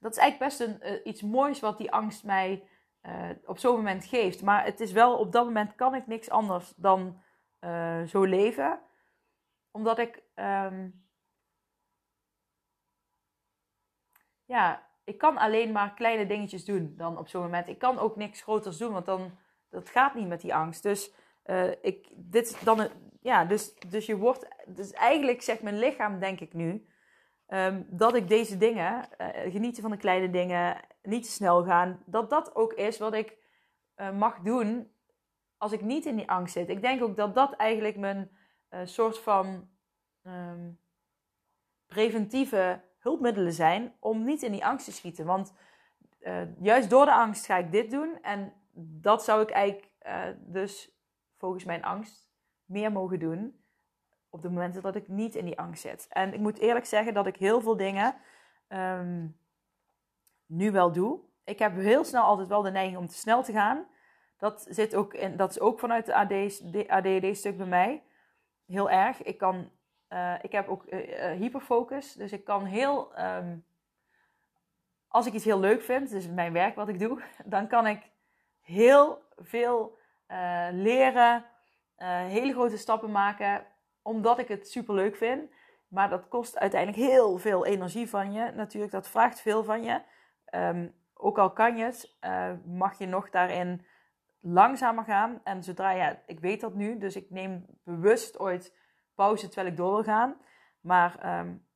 dat 0.00 0.12
is 0.12 0.18
eigenlijk 0.18 0.38
best 0.38 0.60
een, 0.60 0.92
uh, 0.92 1.00
iets 1.04 1.22
moois 1.22 1.60
wat 1.60 1.78
die 1.78 1.92
angst 1.92 2.24
mij 2.24 2.68
uh, 3.02 3.30
op 3.44 3.58
zo'n 3.58 3.76
moment 3.76 4.04
geeft. 4.04 4.42
Maar 4.42 4.64
het 4.64 4.80
is 4.80 4.92
wel, 4.92 5.18
op 5.18 5.32
dat 5.32 5.44
moment 5.44 5.74
kan 5.74 5.94
ik 5.94 6.06
niks 6.06 6.30
anders 6.30 6.72
dan 6.76 7.22
uh, 7.60 8.02
zo 8.02 8.22
leven. 8.22 8.80
Omdat 9.70 9.98
ik, 9.98 10.22
um, 10.34 11.03
ja, 14.44 14.86
ik 15.04 15.18
kan 15.18 15.36
alleen 15.36 15.72
maar 15.72 15.94
kleine 15.94 16.26
dingetjes 16.26 16.64
doen 16.64 16.94
dan 16.96 17.18
op 17.18 17.28
zo'n 17.28 17.42
moment. 17.42 17.68
Ik 17.68 17.78
kan 17.78 17.98
ook 17.98 18.16
niks 18.16 18.42
groters 18.42 18.76
doen, 18.78 18.92
want 18.92 19.06
dan, 19.06 19.38
dat 19.70 19.88
gaat 19.88 20.14
niet 20.14 20.28
met 20.28 20.40
die 20.40 20.54
angst. 20.54 20.82
Dus 20.82 21.12
ik, 21.80 22.08
dit 22.14 22.64
dan, 22.64 22.88
ja, 23.20 23.44
dus, 23.44 23.74
dus 23.88 24.06
je 24.06 24.16
wordt, 24.16 24.48
dus 24.66 24.92
eigenlijk 24.92 25.42
zegt 25.42 25.62
mijn 25.62 25.78
lichaam, 25.78 26.18
denk 26.18 26.40
ik 26.40 26.52
nu, 26.52 26.86
um, 27.48 27.86
dat 27.90 28.14
ik 28.14 28.28
deze 28.28 28.56
dingen, 28.56 29.08
uh, 29.18 29.28
genieten 29.52 29.82
van 29.82 29.90
de 29.90 29.96
kleine 29.96 30.30
dingen, 30.30 30.80
niet 31.02 31.22
te 31.22 31.30
snel 31.30 31.64
gaan, 31.64 32.02
dat 32.06 32.30
dat 32.30 32.54
ook 32.54 32.72
is 32.72 32.98
wat 32.98 33.14
ik 33.14 33.36
uh, 33.96 34.10
mag 34.10 34.40
doen 34.40 34.92
als 35.56 35.72
ik 35.72 35.80
niet 35.80 36.06
in 36.06 36.16
die 36.16 36.30
angst 36.30 36.52
zit. 36.52 36.68
Ik 36.68 36.80
denk 36.80 37.02
ook 37.02 37.16
dat 37.16 37.34
dat 37.34 37.56
eigenlijk 37.56 37.96
mijn 37.96 38.30
soort 38.84 39.18
van 39.18 39.68
um, 40.22 40.80
preventieve 41.86 42.82
hulpmiddelen 43.04 43.52
zijn 43.52 43.92
om 43.98 44.24
niet 44.24 44.42
in 44.42 44.52
die 44.52 44.64
angst 44.64 44.84
te 44.84 44.92
schieten. 44.92 45.26
Want 45.26 45.54
juist 46.58 46.90
door 46.90 47.04
de 47.04 47.14
angst 47.14 47.46
ga 47.46 47.56
ik 47.56 47.72
dit 47.72 47.90
doen 47.90 48.18
en 48.22 48.52
dat 48.74 49.24
zou 49.24 49.42
ik 49.42 49.50
eigenlijk 49.50 49.92
dus 50.38 50.98
volgens 51.36 51.64
mijn 51.64 51.84
angst 51.84 52.28
meer 52.64 52.92
mogen 52.92 53.18
doen 53.18 53.64
op 54.30 54.42
de 54.42 54.50
momenten 54.50 54.82
dat 54.82 54.96
ik 54.96 55.08
niet 55.08 55.34
in 55.34 55.44
die 55.44 55.58
angst 55.58 55.82
zit. 55.82 56.06
En 56.08 56.32
ik 56.34 56.40
moet 56.40 56.58
eerlijk 56.58 56.86
zeggen 56.86 57.14
dat 57.14 57.26
ik 57.26 57.36
heel 57.36 57.60
veel 57.60 57.76
dingen 57.76 58.14
um, 58.68 59.36
nu 60.46 60.70
wel 60.70 60.92
doe. 60.92 61.20
Ik 61.44 61.58
heb 61.58 61.74
heel 61.74 62.04
snel 62.04 62.22
altijd 62.22 62.48
wel 62.48 62.62
de 62.62 62.70
neiging 62.70 62.98
om 62.98 63.06
te 63.06 63.14
snel 63.14 63.42
te 63.42 63.52
gaan. 63.52 63.86
Dat, 64.38 64.66
zit 64.68 64.94
ook 64.94 65.14
in, 65.14 65.36
dat 65.36 65.50
is 65.50 65.60
ook 65.60 65.78
vanuit 65.78 66.06
de 66.06 66.88
ADHD-stuk 66.88 67.56
bij 67.56 67.66
mij. 67.66 68.02
Heel 68.66 68.90
erg. 68.90 69.22
Ik, 69.22 69.38
kan, 69.38 69.70
uh, 70.14 70.34
ik 70.42 70.52
heb 70.52 70.68
ook 70.68 70.84
uh, 70.86 71.08
uh, 71.08 71.40
hyperfocus. 71.40 72.12
Dus 72.12 72.32
ik 72.32 72.44
kan 72.44 72.64
heel... 72.64 73.18
Um, 73.18 73.64
als 75.08 75.26
ik 75.26 75.32
iets 75.32 75.44
heel 75.44 75.60
leuk 75.60 75.82
vind, 75.82 76.10
dus 76.10 76.28
mijn 76.28 76.52
werk 76.52 76.74
wat 76.74 76.88
ik 76.88 76.98
doe, 76.98 77.22
dan 77.44 77.66
kan 77.66 77.86
ik 77.86 78.10
heel 78.60 79.22
veel 79.36 79.98
leren, 80.72 81.44
hele 82.26 82.52
grote 82.52 82.76
stappen 82.76 83.10
maken 83.10 83.66
omdat 84.02 84.38
ik 84.38 84.48
het 84.48 84.68
super 84.68 84.94
leuk 84.94 85.16
vind. 85.16 85.50
Maar 85.88 86.08
dat 86.08 86.28
kost 86.28 86.58
uiteindelijk 86.58 87.02
heel 87.02 87.38
veel 87.38 87.66
energie 87.66 88.08
van 88.08 88.32
je. 88.32 88.50
Natuurlijk, 88.50 88.92
dat 88.92 89.08
vraagt 89.08 89.40
veel 89.40 89.64
van 89.64 89.82
je. 89.82 90.00
Um, 90.54 90.94
ook 91.14 91.38
al 91.38 91.52
kan 91.52 91.76
je 91.76 91.84
het, 91.84 92.16
mag 92.64 92.98
je 92.98 93.06
nog 93.06 93.30
daarin 93.30 93.86
langzamer 94.40 95.04
gaan. 95.04 95.40
En 95.44 95.62
zodra, 95.62 95.90
ja, 95.90 96.22
ik 96.26 96.40
weet 96.40 96.60
dat 96.60 96.74
nu, 96.74 96.98
dus 96.98 97.16
ik 97.16 97.30
neem 97.30 97.66
bewust 97.84 98.38
ooit 98.38 98.74
pauze 99.14 99.46
terwijl 99.46 99.68
ik 99.68 99.76
door 99.76 99.92
wil 99.92 100.02
gaan. 100.02 100.36
Maar 100.80 101.40
um, 101.40 101.66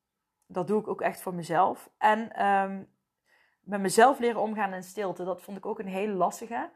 dat 0.46 0.66
doe 0.66 0.80
ik 0.80 0.88
ook 0.88 1.00
echt 1.00 1.20
voor 1.20 1.34
mezelf. 1.34 1.90
En 1.98 2.46
um, 2.46 2.92
met 3.60 3.80
mezelf 3.80 4.18
leren 4.18 4.40
omgaan 4.40 4.74
in 4.74 4.82
stilte, 4.82 5.24
dat 5.24 5.42
vond 5.42 5.56
ik 5.56 5.66
ook 5.66 5.78
een 5.78 5.86
hele 5.86 6.12
lastige. 6.12 6.70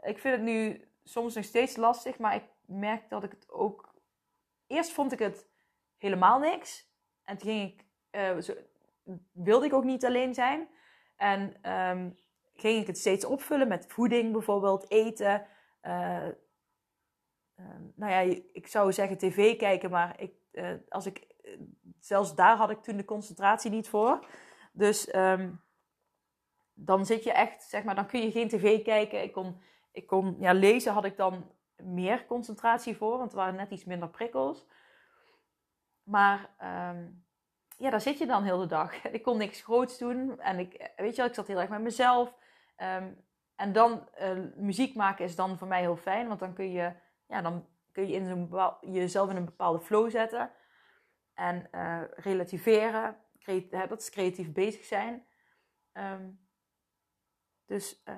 Ik 0.00 0.18
vind 0.18 0.34
het 0.34 0.44
nu 0.44 0.88
soms 1.04 1.34
nog 1.34 1.44
steeds 1.44 1.76
lastig, 1.76 2.18
maar 2.18 2.34
ik 2.34 2.44
merk 2.66 3.08
dat 3.08 3.24
ik 3.24 3.30
het 3.30 3.50
ook 3.50 3.94
eerst 4.66 4.92
vond 4.92 5.12
ik 5.12 5.18
het 5.18 5.48
helemaal 5.98 6.38
niks. 6.38 6.88
En 7.24 7.38
toen 7.38 7.50
ging 7.50 7.72
ik, 7.72 7.84
uh, 8.10 8.38
zo, 8.38 8.54
wilde 9.32 9.66
ik 9.66 9.72
ook 9.72 9.84
niet 9.84 10.04
alleen 10.04 10.34
zijn. 10.34 10.68
En 11.16 11.70
um, 11.72 12.18
ging 12.54 12.80
ik 12.80 12.86
het 12.86 12.98
steeds 12.98 13.24
opvullen 13.24 13.68
met 13.68 13.86
voeding 13.88 14.32
bijvoorbeeld, 14.32 14.90
eten. 14.90 15.46
Uh, 15.82 16.28
nou 17.94 18.12
ja, 18.12 18.36
ik 18.52 18.66
zou 18.66 18.92
zeggen 18.92 19.18
tv 19.18 19.56
kijken, 19.56 19.90
maar 19.90 20.20
ik, 20.20 20.32
uh, 20.52 20.70
als 20.88 21.06
ik, 21.06 21.26
zelfs 21.98 22.34
daar 22.34 22.56
had 22.56 22.70
ik 22.70 22.82
toen 22.82 22.96
de 22.96 23.04
concentratie 23.04 23.70
niet 23.70 23.88
voor. 23.88 24.26
Dus 24.72 25.14
um, 25.14 25.60
dan 26.74 27.06
zit 27.06 27.24
je 27.24 27.32
echt, 27.32 27.62
zeg 27.62 27.84
maar, 27.84 27.94
dan 27.94 28.06
kun 28.06 28.20
je 28.20 28.30
geen 28.30 28.48
tv 28.48 28.82
kijken. 28.82 29.22
Ik 29.22 29.32
kon, 29.32 29.60
ik 29.92 30.06
kon 30.06 30.36
ja, 30.38 30.52
lezen 30.52 30.92
had 30.92 31.04
ik 31.04 31.16
dan 31.16 31.50
meer 31.76 32.26
concentratie 32.26 32.96
voor, 32.96 33.18
want 33.18 33.30
er 33.30 33.36
waren 33.36 33.54
net 33.54 33.70
iets 33.70 33.84
minder 33.84 34.08
prikkels. 34.08 34.66
Maar 36.02 36.50
um, 36.62 37.24
ja, 37.76 37.90
daar 37.90 38.00
zit 38.00 38.18
je 38.18 38.26
dan 38.26 38.44
heel 38.44 38.58
de 38.58 38.66
dag. 38.66 39.04
Ik 39.12 39.22
kon 39.22 39.38
niks 39.38 39.62
groots 39.62 39.98
doen 39.98 40.40
en 40.40 40.58
ik, 40.58 40.90
weet 40.96 41.10
je 41.10 41.16
wel, 41.16 41.26
ik 41.26 41.34
zat 41.34 41.46
heel 41.46 41.60
erg 41.60 41.68
met 41.68 41.80
mezelf. 41.80 42.34
En 43.56 43.72
dan 43.72 44.08
muziek 44.56 44.94
maken 44.94 45.24
is 45.24 45.36
dan 45.36 45.58
voor 45.58 45.68
mij 45.68 45.80
heel 45.80 45.96
fijn, 45.96 46.28
want 46.28 46.40
dan 46.40 46.54
kun 46.54 46.70
je, 46.70 46.92
ja, 47.30 47.42
dan 47.42 47.66
kun 47.92 48.08
je 48.08 48.14
in 48.14 48.26
zo'n 48.26 48.74
jezelf 48.80 49.30
in 49.30 49.36
een 49.36 49.44
bepaalde 49.44 49.80
flow 49.80 50.10
zetten 50.10 50.50
en 51.34 51.68
uh, 51.72 52.00
relativeren. 52.16 53.16
Dat 53.70 54.00
is 54.00 54.10
creatief 54.10 54.52
bezig 54.52 54.84
zijn. 54.84 55.26
Um, 55.92 56.40
dus 57.66 58.02
uh, 58.08 58.14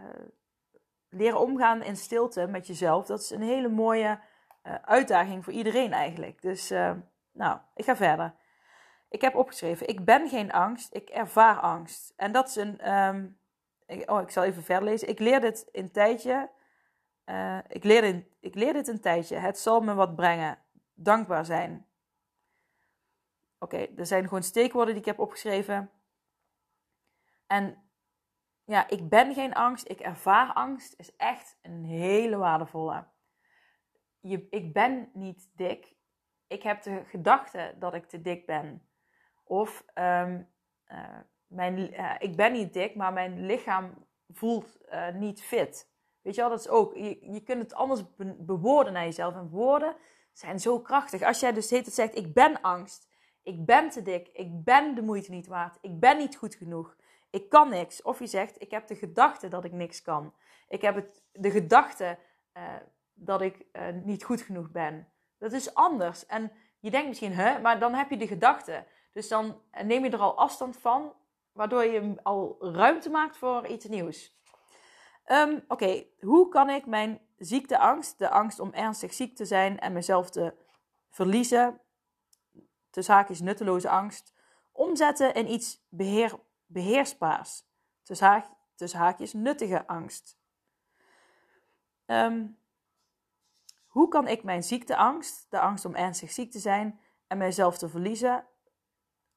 leren 1.08 1.40
omgaan 1.40 1.82
in 1.82 1.96
stilte 1.96 2.46
met 2.46 2.66
jezelf, 2.66 3.06
dat 3.06 3.20
is 3.20 3.30
een 3.30 3.42
hele 3.42 3.68
mooie 3.68 4.20
uh, 4.64 4.74
uitdaging 4.74 5.44
voor 5.44 5.52
iedereen 5.52 5.92
eigenlijk. 5.92 6.42
Dus 6.42 6.68
nou, 7.32 7.58
ik 7.74 7.84
ga 7.84 7.96
verder. 7.96 8.34
Ik 9.08 9.20
heb 9.20 9.34
opgeschreven, 9.34 9.88
ik 9.88 10.04
ben 10.04 10.28
geen 10.28 10.52
angst, 10.52 10.94
ik 10.94 11.08
ervaar 11.08 11.56
angst. 11.56 12.12
En 12.16 12.32
dat 12.32 12.48
is 12.48 12.56
een, 12.56 12.92
um, 12.92 13.38
ik, 13.86 14.10
oh 14.10 14.20
ik 14.20 14.30
zal 14.30 14.44
even 14.44 14.62
verder 14.62 14.84
lezen. 14.84 15.08
Ik 15.08 15.18
leer 15.18 15.40
dit 15.40 15.68
een 15.72 15.90
tijdje, 15.90 16.50
uh, 17.32 17.58
ik, 17.68 17.84
leer 17.84 18.00
dit, 18.00 18.26
ik 18.40 18.54
leer 18.54 18.72
dit 18.72 18.88
een 18.88 19.00
tijdje, 19.00 19.36
het 19.36 19.58
zal 19.58 19.80
me 19.80 19.94
wat 19.94 20.16
brengen. 20.16 20.58
Dankbaar 20.94 21.44
zijn. 21.44 21.86
Oké, 23.58 23.76
er 23.96 24.06
zijn 24.06 24.22
gewoon 24.22 24.42
steekwoorden 24.42 24.94
die 24.94 25.02
ik 25.02 25.08
heb 25.08 25.18
opgeschreven. 25.18 25.90
En 27.46 27.82
ja, 28.64 28.88
ik 28.88 29.08
ben 29.08 29.34
geen 29.34 29.54
angst, 29.54 29.88
ik 29.88 30.00
ervaar 30.00 30.52
angst, 30.52 30.94
is 30.98 31.16
echt 31.16 31.58
een 31.62 31.84
hele 31.84 32.36
waardevolle. 32.36 33.06
Je, 34.20 34.46
ik 34.50 34.72
ben 34.72 35.10
niet 35.12 35.50
dik. 35.56 35.94
Ik 36.46 36.62
heb 36.62 36.82
de 36.82 37.04
gedachte 37.04 37.74
dat 37.78 37.94
ik 37.94 38.08
te 38.08 38.20
dik 38.20 38.46
ben. 38.46 38.88
Of 39.44 39.84
um, 39.94 40.48
uh, 40.86 41.18
mijn, 41.46 41.92
uh, 41.92 42.14
ik 42.18 42.36
ben 42.36 42.52
niet 42.52 42.72
dik, 42.72 42.94
maar 42.94 43.12
mijn 43.12 43.46
lichaam 43.46 44.06
voelt 44.28 44.78
niet 45.14 45.42
fit. 45.42 45.91
Weet 46.22 46.34
je 46.34 46.40
wel, 46.40 46.50
dat 46.50 46.60
is 46.60 46.68
ook. 46.68 46.94
Je, 46.94 47.32
je 47.32 47.40
kunt 47.40 47.62
het 47.62 47.74
anders 47.74 48.14
be 48.16 48.34
bewoorden 48.38 48.92
naar 48.92 49.04
jezelf. 49.04 49.34
En 49.34 49.48
woorden 49.48 49.96
zijn 50.32 50.60
zo 50.60 50.80
krachtig. 50.80 51.22
Als 51.22 51.40
jij 51.40 51.52
dus 51.52 51.70
het 51.70 51.94
zegt: 51.94 52.16
Ik 52.16 52.34
ben 52.34 52.60
angst. 52.60 53.08
Ik 53.42 53.64
ben 53.64 53.90
te 53.90 54.02
dik. 54.02 54.28
Ik 54.32 54.64
ben 54.64 54.94
de 54.94 55.02
moeite 55.02 55.30
niet 55.30 55.46
waard. 55.46 55.78
Ik 55.80 56.00
ben 56.00 56.18
niet 56.18 56.36
goed 56.36 56.54
genoeg 56.54 56.96
ik 57.32 57.48
kan 57.48 57.68
niks. 57.68 58.02
Of 58.02 58.18
je 58.18 58.26
zegt, 58.26 58.62
ik 58.62 58.70
heb 58.70 58.86
de 58.86 58.94
gedachte 58.94 59.48
dat 59.48 59.64
ik 59.64 59.72
niks 59.72 60.02
kan. 60.02 60.34
Ik 60.68 60.82
heb 60.82 60.94
het, 60.94 61.22
de 61.32 61.50
gedachte 61.50 62.18
uh, 62.56 62.62
dat 63.14 63.40
ik 63.40 63.64
uh, 63.72 63.82
niet 64.04 64.24
goed 64.24 64.42
genoeg 64.42 64.70
ben. 64.70 65.08
Dat 65.38 65.52
is 65.52 65.74
anders. 65.74 66.26
En 66.26 66.52
je 66.80 66.90
denkt 66.90 67.08
misschien, 67.08 67.32
hè, 67.32 67.60
maar 67.60 67.78
dan 67.78 67.94
heb 67.94 68.10
je 68.10 68.16
de 68.16 68.26
gedachte. 68.26 68.84
Dus 69.12 69.28
dan 69.28 69.60
neem 69.84 70.04
je 70.04 70.10
er 70.10 70.18
al 70.18 70.38
afstand 70.38 70.76
van, 70.76 71.12
waardoor 71.52 71.84
je 71.84 72.14
al 72.22 72.56
ruimte 72.60 73.10
maakt 73.10 73.36
voor 73.36 73.66
iets 73.66 73.84
nieuws. 73.84 74.40
Um, 75.26 75.64
Oké, 75.68 76.04
hoe 76.20 76.48
kan 76.48 76.70
ik 76.70 76.86
mijn 76.86 77.20
ziekteangst, 77.38 78.18
de 78.18 78.30
angst 78.30 78.60
om 78.60 78.72
ernstig 78.72 79.12
ziek 79.12 79.36
te 79.36 79.44
zijn 79.44 79.80
en 79.80 79.92
mezelf 79.92 80.30
te 80.30 80.54
verliezen, 81.10 81.80
de 82.90 83.02
zaak 83.02 83.28
is 83.28 83.40
nutteloze 83.40 83.88
angst, 83.88 84.32
omzetten 84.72 85.34
in 85.34 85.50
iets 85.50 85.86
beheer, 85.88 86.38
beheersbaars. 86.66 87.64
Haak, 88.18 88.46
tussen 88.74 88.98
haakjes 88.98 89.32
nuttige 89.32 89.86
angst. 89.86 90.38
Um, 92.06 92.58
hoe 93.86 94.08
kan 94.08 94.28
ik 94.28 94.42
mijn 94.42 94.62
ziekteangst, 94.62 95.46
de 95.50 95.60
angst 95.60 95.84
om 95.84 95.94
ernstig 95.94 96.30
ziek 96.30 96.50
te 96.50 96.58
zijn 96.58 97.00
en 97.26 97.38
mijzelf 97.38 97.78
te 97.78 97.88
verliezen, 97.88 98.46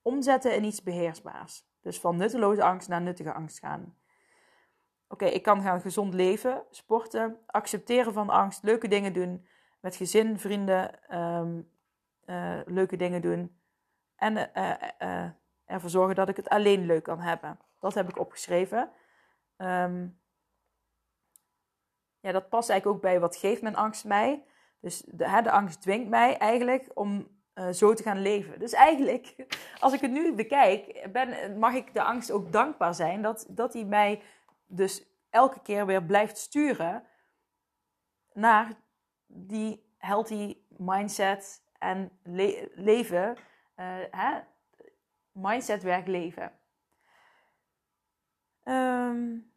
omzetten 0.01 0.55
in 0.55 0.63
iets 0.63 0.83
beheersbaars. 0.83 1.65
Dus 1.81 1.99
van 1.99 2.15
nutteloze 2.15 2.63
angst 2.63 2.87
naar 2.87 3.01
nuttige 3.01 3.33
angst 3.33 3.59
gaan. 3.59 3.97
Oké, 5.15 5.25
ik 5.25 5.43
kan 5.43 5.61
gaan 5.61 5.81
gezond 5.81 6.13
leven, 6.13 6.63
sporten, 6.69 7.37
accepteren 7.45 8.13
van 8.13 8.29
angst, 8.29 8.63
leuke 8.63 8.87
dingen 8.87 9.13
doen, 9.13 9.45
met 9.79 9.95
gezin, 9.95 10.39
vrienden, 10.39 11.09
ehm, 11.09 11.61
eh, 12.25 12.59
leuke 12.65 12.95
dingen 12.95 13.21
doen. 13.21 13.59
En 14.15 14.51
uh, 14.55 15.29
ervoor 15.65 15.89
zorgen 15.89 16.15
dat 16.15 16.29
ik 16.29 16.35
het 16.35 16.49
alleen 16.49 16.85
leuk 16.85 17.03
kan 17.03 17.19
hebben. 17.19 17.59
Dat 17.79 17.93
heb 17.93 18.09
ik 18.09 18.19
opgeschreven. 18.19 18.89
Ehm, 19.57 20.07
ja, 22.19 22.31
dat 22.31 22.49
past 22.49 22.69
eigenlijk 22.69 22.97
ook 22.97 23.03
bij 23.03 23.19
wat 23.19 23.35
geeft 23.35 23.61
mijn 23.61 23.75
angst 23.75 24.05
mij. 24.05 24.43
Dus 24.79 25.03
de, 25.05 25.29
hè, 25.29 25.41
de 25.41 25.51
angst 25.51 25.81
dwingt 25.81 26.09
mij 26.09 26.37
eigenlijk 26.37 26.89
om 26.93 27.27
zo 27.71 27.93
te 27.93 28.03
gaan 28.03 28.21
leven. 28.21 28.59
Dus 28.59 28.73
eigenlijk, 28.73 29.35
als 29.79 29.93
ik 29.93 30.01
het 30.01 30.11
nu 30.11 30.33
bekijk, 30.33 31.07
ben, 31.11 31.59
mag 31.59 31.73
ik 31.73 31.93
de 31.93 32.03
angst 32.03 32.31
ook 32.31 32.51
dankbaar 32.51 32.95
zijn 32.95 33.21
dat, 33.21 33.45
dat 33.49 33.73
hij 33.73 33.83
mij 33.83 34.21
dus 34.75 35.05
elke 35.29 35.61
keer 35.61 35.85
weer 35.85 36.03
blijft 36.03 36.37
sturen 36.37 37.07
naar 38.33 38.73
die 39.27 39.93
healthy 39.97 40.57
mindset 40.67 41.63
en 41.77 42.19
leven, 42.73 43.37
uh, 43.75 43.97
hè? 44.11 44.39
mindset 45.31 45.83
werk 45.83 46.07
leven. 46.07 46.59
Um, 48.63 49.53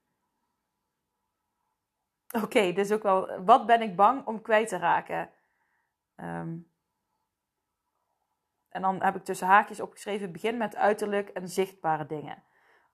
Oké, 2.42 2.72
dus 2.72 2.92
ook 2.92 3.02
wel, 3.02 3.44
wat 3.44 3.66
ben 3.66 3.83
ik 3.83 3.96
bang 3.96 4.26
om 4.26 4.42
kwijt 4.42 4.68
te 4.68 4.76
raken? 4.76 5.31
Um, 6.16 6.70
en 8.68 8.83
dan 8.83 9.02
heb 9.02 9.16
ik 9.16 9.24
tussen 9.24 9.46
haakjes 9.46 9.81
opgeschreven: 9.81 10.33
begin 10.33 10.57
met 10.57 10.76
uiterlijk 10.76 11.28
en 11.28 11.48
zichtbare 11.48 12.07
dingen. 12.07 12.42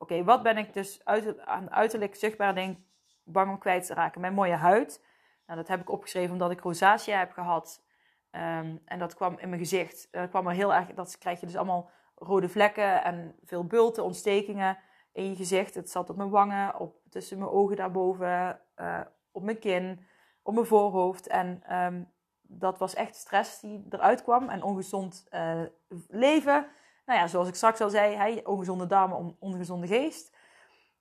Oké, 0.04 0.24
wat 0.24 0.42
ben 0.42 0.56
ik 0.56 0.72
dus 0.72 1.04
aan 1.44 1.70
uiterlijk 1.70 2.14
zichtbare 2.14 2.52
dingen 2.52 2.86
bang 3.22 3.50
om 3.50 3.58
kwijt 3.58 3.86
te 3.86 3.94
raken? 3.94 4.20
Mijn 4.20 4.34
mooie 4.34 4.54
huid. 4.54 5.04
Nou, 5.46 5.58
dat 5.58 5.68
heb 5.68 5.80
ik 5.80 5.90
opgeschreven 5.90 6.32
omdat 6.32 6.50
ik 6.50 6.60
rosacea 6.60 7.18
heb 7.18 7.32
gehad. 7.32 7.84
Um, 8.30 8.82
en 8.84 8.98
dat 8.98 9.14
kwam 9.14 9.38
in 9.38 9.48
mijn 9.48 9.60
gezicht. 9.60 10.08
Dat 10.10 10.28
kwam 10.28 10.46
er 10.46 10.54
heel 10.54 10.74
erg. 10.74 10.86
Dat 10.94 11.18
krijg 11.18 11.40
je 11.40 11.46
dus 11.46 11.56
allemaal 11.56 11.90
rode 12.14 12.48
vlekken 12.48 13.04
en 13.04 13.36
veel 13.44 13.64
bulten, 13.66 14.04
ontstekingen 14.04 14.78
in 15.12 15.28
je 15.28 15.36
gezicht. 15.36 15.74
Het 15.74 15.90
zat 15.90 16.10
op 16.10 16.16
mijn 16.16 16.30
wangen, 16.30 16.78
op, 16.78 16.96
tussen 17.10 17.38
mijn 17.38 17.50
ogen 17.50 17.76
daarboven, 17.76 18.60
uh, 18.76 19.00
op 19.32 19.42
mijn 19.42 19.58
kin, 19.58 20.06
op 20.42 20.54
mijn 20.54 20.66
voorhoofd. 20.66 21.26
En 21.26 21.76
um, 21.76 22.12
dat 22.42 22.78
was 22.78 22.94
echt 22.94 23.14
stress 23.14 23.60
die 23.60 23.86
eruit 23.90 24.22
kwam 24.22 24.48
en 24.48 24.62
ongezond 24.62 25.26
uh, 25.30 25.62
leven. 26.08 26.66
Nou 27.04 27.18
ja, 27.18 27.26
zoals 27.26 27.48
ik 27.48 27.54
straks 27.54 27.80
al 27.80 27.90
zei, 27.90 28.14
hey, 28.14 28.44
ongezonde 28.44 28.86
darmen, 28.86 29.36
ongezonde 29.38 29.86
geest. 29.86 30.36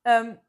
Um, 0.02 0.40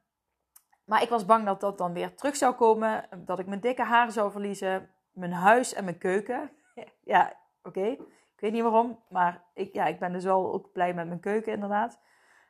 maar 0.84 1.02
ik 1.02 1.08
was 1.08 1.24
bang 1.24 1.44
dat 1.44 1.60
dat 1.60 1.78
dan 1.78 1.92
weer 1.92 2.14
terug 2.14 2.36
zou 2.36 2.54
komen. 2.54 3.08
Dat 3.16 3.38
ik 3.38 3.46
mijn 3.46 3.60
dikke 3.60 3.82
haren 3.82 4.12
zou 4.12 4.30
verliezen. 4.30 4.90
Mijn 5.12 5.32
huis 5.32 5.74
en 5.74 5.84
mijn 5.84 5.98
keuken. 5.98 6.50
ja, 7.04 7.36
oké. 7.62 7.86
Ik 8.34 8.40
weet 8.40 8.52
niet 8.52 8.62
waarom. 8.62 9.02
Maar 9.08 9.42
ik, 9.54 9.72
ja, 9.72 9.86
ik 9.86 9.98
ben 9.98 10.12
dus 10.12 10.24
wel 10.24 10.52
ook 10.52 10.72
blij 10.72 10.94
met 10.94 11.06
mijn 11.06 11.20
keuken 11.20 11.52
inderdaad. 11.52 12.00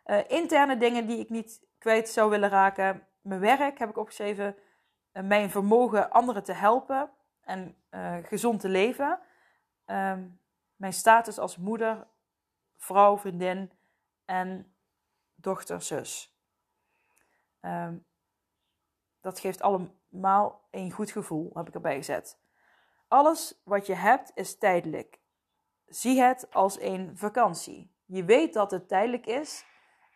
Uh, 0.06 0.18
interne 0.28 0.76
dingen 0.76 1.06
die 1.06 1.18
ik 1.18 1.30
niet 1.30 1.66
kwijt 1.78 2.08
zou 2.08 2.30
willen 2.30 2.48
raken. 2.48 3.06
Mijn 3.20 3.40
werk 3.40 3.78
heb 3.78 3.88
ik 3.88 3.98
opgeschreven. 3.98 4.56
Uh, 5.12 5.22
mijn 5.22 5.50
vermogen 5.50 6.10
anderen 6.10 6.42
te 6.42 6.52
helpen. 6.52 7.10
En 7.40 7.76
uh, 7.90 8.16
gezond 8.22 8.60
te 8.60 8.68
leven. 8.68 9.18
Ehm, 9.84 10.22
mijn 10.76 10.92
status 10.92 11.38
als 11.38 11.56
moeder, 11.56 12.06
vrouw, 12.84 13.18
vriendin 13.18 13.72
en 14.24 14.74
dochter, 15.34 15.82
zus. 15.82 16.36
Um, 17.60 18.04
dat 19.20 19.38
geeft 19.38 19.62
allemaal 19.62 20.66
een 20.70 20.90
goed 20.90 21.10
gevoel, 21.10 21.50
heb 21.54 21.68
ik 21.68 21.74
erbij 21.74 21.96
gezet. 21.96 22.38
Alles 23.08 23.60
wat 23.64 23.86
je 23.86 23.94
hebt 23.94 24.30
is 24.34 24.58
tijdelijk. 24.58 25.20
Zie 25.86 26.20
het 26.20 26.54
als 26.54 26.80
een 26.80 27.18
vakantie. 27.18 27.90
Je 28.04 28.24
weet 28.24 28.52
dat 28.52 28.70
het 28.70 28.88
tijdelijk 28.88 29.26
is 29.26 29.64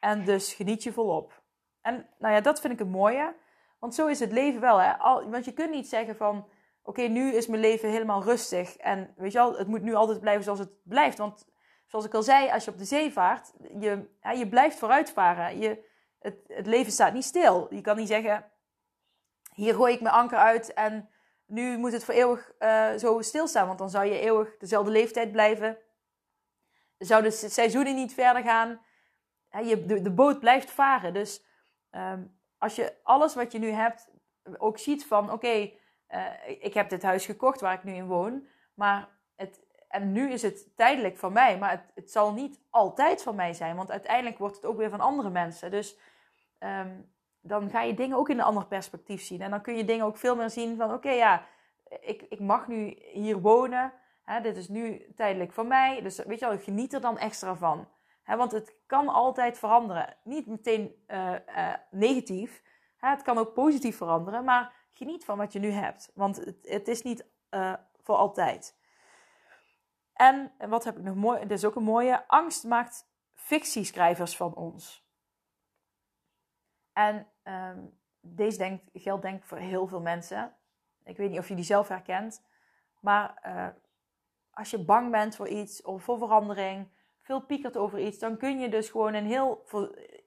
en 0.01 0.25
dus 0.25 0.55
geniet 0.55 0.83
je 0.83 0.93
volop. 0.93 1.43
En 1.81 2.09
nou 2.19 2.35
ja, 2.35 2.41
dat 2.41 2.61
vind 2.61 2.73
ik 2.73 2.81
een 2.81 2.91
mooie. 2.91 3.35
Want 3.79 3.95
zo 3.95 4.07
is 4.07 4.21
het 4.21 4.33
leven 4.33 4.61
wel. 4.61 4.79
Hè? 4.79 4.99
Al, 4.99 5.31
want 5.31 5.45
je 5.45 5.53
kunt 5.53 5.71
niet 5.71 5.89
zeggen 5.89 6.17
van, 6.17 6.49
oké, 6.83 7.03
nu 7.03 7.33
is 7.33 7.47
mijn 7.47 7.61
leven 7.61 7.91
helemaal 7.91 8.23
rustig. 8.23 8.77
En 8.77 9.15
weet 9.17 9.33
je 9.33 9.39
wel, 9.39 9.57
het 9.59 9.69
moet 9.69 9.83
nu 9.83 9.95
altijd 9.95 10.21
blijven 10.21 10.45
zoals 10.45 10.59
het 10.59 10.73
blijft. 10.83 11.19
Want 11.19 11.47
zoals 11.89 12.05
ik 12.05 12.15
al 12.15 12.23
zei, 12.23 12.51
als 12.51 12.65
je 12.65 12.71
op 12.71 12.79
de 12.79 12.85
zee 12.85 13.13
vaart, 13.13 13.53
je, 13.81 14.09
je 14.37 14.49
blijft 14.49 14.79
vooruitvaren. 14.79 15.59
Je, 15.59 15.85
het, 16.19 16.37
het 16.47 16.67
leven 16.67 16.93
staat 16.93 17.13
niet 17.13 17.25
stil. 17.25 17.67
Je 17.75 17.81
kan 17.81 17.97
niet 17.97 18.09
zeggen, 18.09 18.51
hier 19.55 19.75
gooi 19.75 19.95
ik 19.95 20.01
mijn 20.01 20.15
anker 20.15 20.39
uit 20.39 20.73
en 20.73 21.09
nu 21.47 21.79
moet 21.79 21.93
het 21.93 22.05
voor 22.05 22.15
eeuwig 22.15 22.53
uh, 22.59 22.93
zo 22.95 23.21
stilstaan. 23.21 23.67
Want 23.67 23.79
dan 23.79 23.91
zou 23.91 24.05
je 24.05 24.21
eeuwig 24.21 24.57
dezelfde 24.57 24.91
leeftijd 24.91 25.33
blijven. 25.33 25.79
Zouden 26.99 27.31
de 27.31 27.49
seizoenen 27.49 27.95
niet 27.95 28.15
verder 28.15 28.43
gaan. 28.43 28.81
je, 29.63 29.85
de, 29.87 30.11
boot 30.11 30.41
blijft 30.41 30.71
varen. 30.71 31.15
Dus 31.15 31.45
um, 31.91 32.39
als 32.59 32.77
je 32.77 32.95
alles 33.03 33.35
wat 33.35 33.53
je 33.53 33.59
nu 33.59 33.71
hebt 33.71 34.09
ook 34.57 34.79
ziet 34.79 35.07
van... 35.07 35.33
Oké, 35.33 35.71
uh, 36.11 36.33
ik 36.47 36.75
heb 36.75 36.89
dit 36.89 37.03
huis 37.03 37.27
gekocht 37.27 37.61
waar 37.61 37.75
ik 37.75 37.85
nu 37.85 37.93
in 37.93 38.07
woon. 38.07 38.49
Maar 38.75 39.09
en 39.89 40.13
nu 40.13 40.31
is 40.31 40.43
het 40.43 40.77
tijdelijk 40.77 41.19
van 41.19 41.33
mij. 41.33 41.59
Maar 41.59 41.71
het, 41.71 41.93
het 41.95 42.11
zal 42.11 42.33
niet 42.33 42.61
altijd 42.71 43.23
van 43.23 43.35
mij 43.35 43.53
zijn. 43.53 43.77
Want 43.77 43.91
uiteindelijk 43.91 44.39
wordt 44.39 44.57
het 44.57 44.65
ook 44.65 44.77
weer 44.77 44.91
van 44.91 45.01
andere 45.01 45.31
mensen. 45.31 45.71
Dus... 45.71 45.99
Um, 46.59 47.17
dan 47.41 47.71
ga 47.71 47.83
je 47.83 47.95
dingen 47.95 48.17
ook 48.17 48.29
in 48.29 48.39
een 48.39 48.45
ander 48.45 48.67
perspectief 48.67 49.23
zien. 49.23 49.41
En 49.41 49.51
dan 49.51 49.61
kun 49.61 49.77
je 49.77 49.85
dingen 49.85 50.05
ook 50.05 50.17
veel 50.17 50.37
meer 50.37 50.51
zien 50.51 50.77
van: 50.77 50.93
oké, 50.93 51.11
ja, 51.11 51.47
ik, 52.01 52.23
ik 52.29 52.41
mag 52.41 52.69
nu 52.69 52.97
hier 53.13 53.41
wonen. 53.41 53.93
Hè, 54.25 54.41
dit 54.41 54.57
is 54.57 54.69
nu 54.69 55.13
tijdelijk 55.17 55.53
voor 55.53 55.67
mij. 55.67 56.03
Dus 56.03 56.19
weet 56.19 56.39
je 56.39 56.49
wel, 56.49 56.59
geniet 56.59 56.93
er 56.93 57.01
dan 57.01 57.19
extra 57.19 57.57
van. 57.57 57.89
Hè, 58.23 58.37
want 58.37 58.53
het 58.53 58.75
kan 58.87 59.09
altijd 59.09 59.59
veranderen. 59.59 60.17
Niet 60.25 60.47
meteen 60.47 61.05
uh, 61.09 61.33
uh, 61.57 61.75
negatief. 61.91 62.63
Hè, 62.97 63.09
het 63.09 63.23
kan 63.23 63.39
ook 63.39 63.55
positief 63.55 63.97
veranderen. 63.97 64.45
Maar 64.45 64.73
geniet 64.91 65.25
van 65.25 65.39
wat 65.39 65.53
je 65.53 65.59
nu 65.59 65.71
hebt. 65.71 66.11
Want 66.15 66.37
het, 66.37 66.57
het 66.63 66.89
is 66.89 67.03
niet 67.03 67.27
uh, 67.51 67.73
voor 68.03 68.17
altijd. 68.17 68.78
En 70.19 70.53
wat 70.69 70.85
heb 70.85 70.97
ik 70.97 71.03
nog 71.03 71.15
mooi? 71.15 71.41
Dit 71.41 71.51
is 71.51 71.65
ook 71.65 71.75
een 71.75 71.83
mooie. 71.83 72.29
Angst 72.29 72.65
maakt 72.65 73.09
fictieschrijvers 73.35 74.37
van 74.37 74.55
ons. 74.55 75.07
En 76.93 77.27
um, 77.45 77.99
deze 78.21 78.59
denkt, 78.59 78.91
geldt 78.93 79.23
denk 79.23 79.39
ik 79.39 79.45
voor 79.45 79.59
heel 79.59 79.87
veel 79.87 80.01
mensen. 80.01 80.55
Ik 81.05 81.17
weet 81.17 81.31
niet 81.31 81.39
of 81.39 81.49
je 81.49 81.55
die 81.55 81.65
zelf 81.65 81.89
herkent. 81.89 82.45
Maar 83.01 83.43
uh, 83.47 83.67
als 84.51 84.71
je 84.71 84.85
bang 84.85 85.11
bent 85.11 85.37
voor 85.37 85.49
iets 85.49 85.83
of 85.83 86.03
voor 86.03 86.19
verandering, 86.19 86.89
veel 87.21 87.41
piekert 87.41 87.77
over 87.77 87.99
iets, 87.99 88.19
dan 88.19 88.37
kun 88.37 88.59
je 88.59 88.69
dus 88.69 88.91
gewoon 88.91 89.15
een 89.15 89.27
heel, 89.27 89.65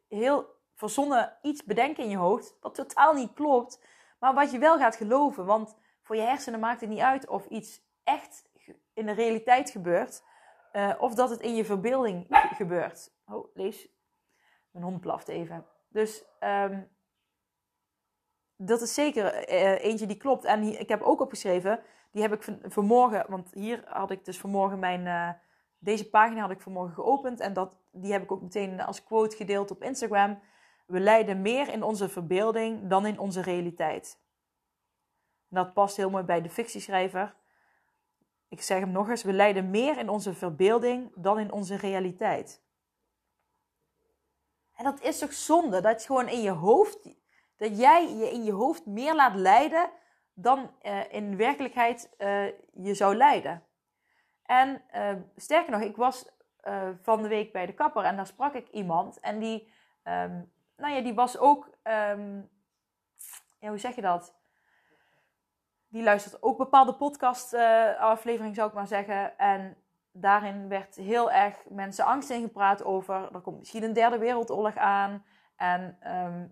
heel 0.07 0.45
verzonnen 0.75 1.37
iets 1.41 1.63
bedenken 1.63 2.03
in 2.03 2.09
je 2.09 2.17
hoofd. 2.17 2.57
Wat 2.61 2.75
totaal 2.75 3.13
niet 3.13 3.33
klopt, 3.33 3.83
maar 4.19 4.33
wat 4.33 4.51
je 4.51 4.59
wel 4.59 4.77
gaat 4.77 4.95
geloven. 4.95 5.45
Want 5.45 5.75
voor 6.01 6.15
je 6.15 6.21
hersenen 6.21 6.59
maakt 6.59 6.81
het 6.81 6.89
niet 6.89 6.99
uit 6.99 7.27
of 7.27 7.45
iets 7.45 7.81
echt 8.03 8.49
in 8.93 9.05
de 9.05 9.11
realiteit 9.11 9.69
gebeurt. 9.69 10.23
Uh, 10.73 10.93
of 10.97 11.15
dat 11.15 11.29
het 11.29 11.41
in 11.41 11.55
je 11.55 11.65
verbeelding 11.65 12.25
gebeurt. 12.61 13.11
Oh, 13.25 13.55
lees. 13.55 13.89
Mijn 14.71 14.85
hond 14.85 15.01
blaft 15.01 15.27
even. 15.27 15.65
Dus 15.87 16.25
um, 16.39 16.89
dat 18.55 18.81
is 18.81 18.93
zeker 18.93 19.49
uh, 19.49 19.83
eentje 19.83 20.05
die 20.05 20.17
klopt. 20.17 20.43
En 20.43 20.79
ik 20.79 20.89
heb 20.89 21.01
ook 21.01 21.21
opgeschreven, 21.21 21.83
die 22.11 22.21
heb 22.21 22.33
ik 22.33 22.43
van, 22.43 22.59
vanmorgen, 22.63 23.25
want 23.29 23.53
hier 23.53 23.83
had 23.85 24.11
ik 24.11 24.25
dus 24.25 24.39
vanmorgen 24.39 24.79
mijn, 24.79 25.05
uh, 25.05 25.29
deze 25.79 26.09
pagina 26.09 26.41
had 26.41 26.51
ik 26.51 26.61
vanmorgen 26.61 26.93
geopend. 26.93 27.39
En 27.39 27.53
dat, 27.53 27.77
die 27.91 28.11
heb 28.11 28.23
ik 28.23 28.31
ook 28.31 28.41
meteen 28.41 28.81
als 28.81 29.03
quote 29.03 29.35
gedeeld 29.35 29.71
op 29.71 29.83
Instagram. 29.83 30.39
We 30.85 30.99
lijden 30.99 31.41
meer 31.41 31.69
in 31.69 31.83
onze 31.83 32.09
verbeelding 32.09 32.89
dan 32.89 33.05
in 33.05 33.19
onze 33.19 33.41
realiteit. 33.41 34.19
Dat 35.47 35.73
past 35.73 35.97
heel 35.97 36.09
mooi 36.09 36.23
bij 36.23 36.41
de 36.41 36.49
fictieschrijver. 36.49 37.35
Ik 38.51 38.61
zeg 38.61 38.79
hem 38.79 38.91
nog 38.91 39.09
eens, 39.09 39.23
we 39.23 39.33
lijden 39.33 39.69
meer 39.69 39.97
in 39.97 40.09
onze 40.09 40.33
verbeelding 40.33 41.11
dan 41.15 41.39
in 41.39 41.51
onze 41.51 41.75
realiteit. 41.75 42.63
En 44.75 44.83
dat 44.83 45.01
is 45.01 45.19
toch 45.19 45.33
zonde, 45.33 45.81
dat 45.81 46.01
je 46.01 46.07
gewoon 46.07 46.27
in 46.27 46.41
je 46.41 46.49
hoofd, 46.51 47.15
dat 47.57 47.77
jij 47.77 48.15
je 48.15 48.31
in 48.31 48.43
je 48.43 48.51
hoofd 48.51 48.85
meer 48.85 49.15
laat 49.15 49.35
leiden 49.35 49.89
dan 50.33 50.75
uh, 50.81 51.13
in 51.13 51.37
werkelijkheid 51.37 52.15
uh, 52.17 52.45
je 52.73 52.93
zou 52.93 53.15
leiden. 53.15 53.63
En 54.43 54.83
uh, 54.95 55.13
sterker 55.35 55.71
nog, 55.71 55.81
ik 55.81 55.95
was 55.95 56.29
van 57.01 57.21
de 57.21 57.27
week 57.27 57.51
bij 57.51 57.65
de 57.65 57.73
kapper 57.73 58.03
en 58.03 58.15
daar 58.15 58.27
sprak 58.27 58.53
ik 58.53 58.67
iemand 58.69 59.19
en 59.19 59.39
die, 59.39 59.73
um, 60.03 60.51
nou 60.75 60.93
ja, 60.93 61.01
die 61.01 61.13
was 61.13 61.37
ook, 61.37 61.65
um, 61.65 62.49
ja, 63.59 63.69
hoe 63.69 63.77
zeg 63.77 63.95
je 63.95 64.01
dat? 64.01 64.40
Die 65.91 66.03
luistert 66.03 66.43
ook 66.43 66.57
bepaalde 66.57 66.93
podcast 66.93 67.53
afleveringen 67.99 68.55
zou 68.55 68.67
ik 68.67 68.73
maar 68.73 68.87
zeggen. 68.87 69.37
En 69.37 69.77
daarin 70.11 70.67
werd 70.67 70.95
heel 70.95 71.31
erg 71.31 71.55
mensen 71.69 72.05
angst 72.05 72.29
in 72.29 72.41
gepraat 72.41 72.83
over. 72.83 73.33
Er 73.33 73.41
komt 73.41 73.57
misschien 73.57 73.83
een 73.83 73.93
derde 73.93 74.17
wereldoorlog 74.17 74.77
aan. 74.77 75.23
En 75.55 75.97
ehm, 75.99 76.47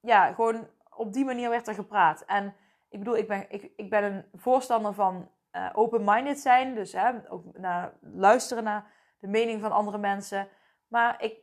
ja, 0.00 0.32
gewoon 0.32 0.68
op 0.90 1.12
die 1.12 1.24
manier 1.24 1.50
werd 1.50 1.68
er 1.68 1.74
gepraat. 1.74 2.24
En 2.24 2.54
ik 2.88 2.98
bedoel, 2.98 3.16
ik 3.16 3.28
ben, 3.28 3.46
ik, 3.48 3.72
ik 3.76 3.90
ben 3.90 4.04
een 4.04 4.24
voorstander 4.34 4.94
van 4.94 5.30
uh, 5.52 5.70
open-minded 5.72 6.40
zijn. 6.40 6.74
Dus 6.74 6.92
hè, 6.92 7.30
ook 7.30 7.58
naar, 7.58 7.92
luisteren 8.00 8.64
naar 8.64 8.90
de 9.18 9.28
mening 9.28 9.60
van 9.60 9.72
andere 9.72 9.98
mensen. 9.98 10.48
Maar 10.88 11.22
ik 11.22 11.38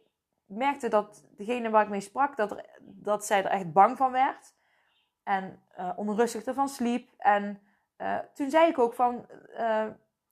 merkte 0.46 0.88
dat 0.88 1.26
degene 1.38 1.70
waar 1.70 1.84
ik 1.84 1.90
mee 1.90 2.02
sprak, 2.02 2.38
dat, 2.38 2.62
dat 2.82 3.26
zij 3.26 3.44
er 3.44 3.52
echt 3.52 3.74
bang 3.74 3.98
van 3.98 4.12
werd. 4.12 4.55
En 5.26 5.64
uh, 5.80 5.90
onrustig 5.96 6.44
ervan 6.44 6.70
sliep. 6.70 7.10
En 7.18 7.62
uh, 7.98 8.18
toen 8.34 8.50
zei 8.50 8.70
ik 8.70 8.80
ook 8.80 8.94
van, 8.94 9.26
uh, 9.60 9.86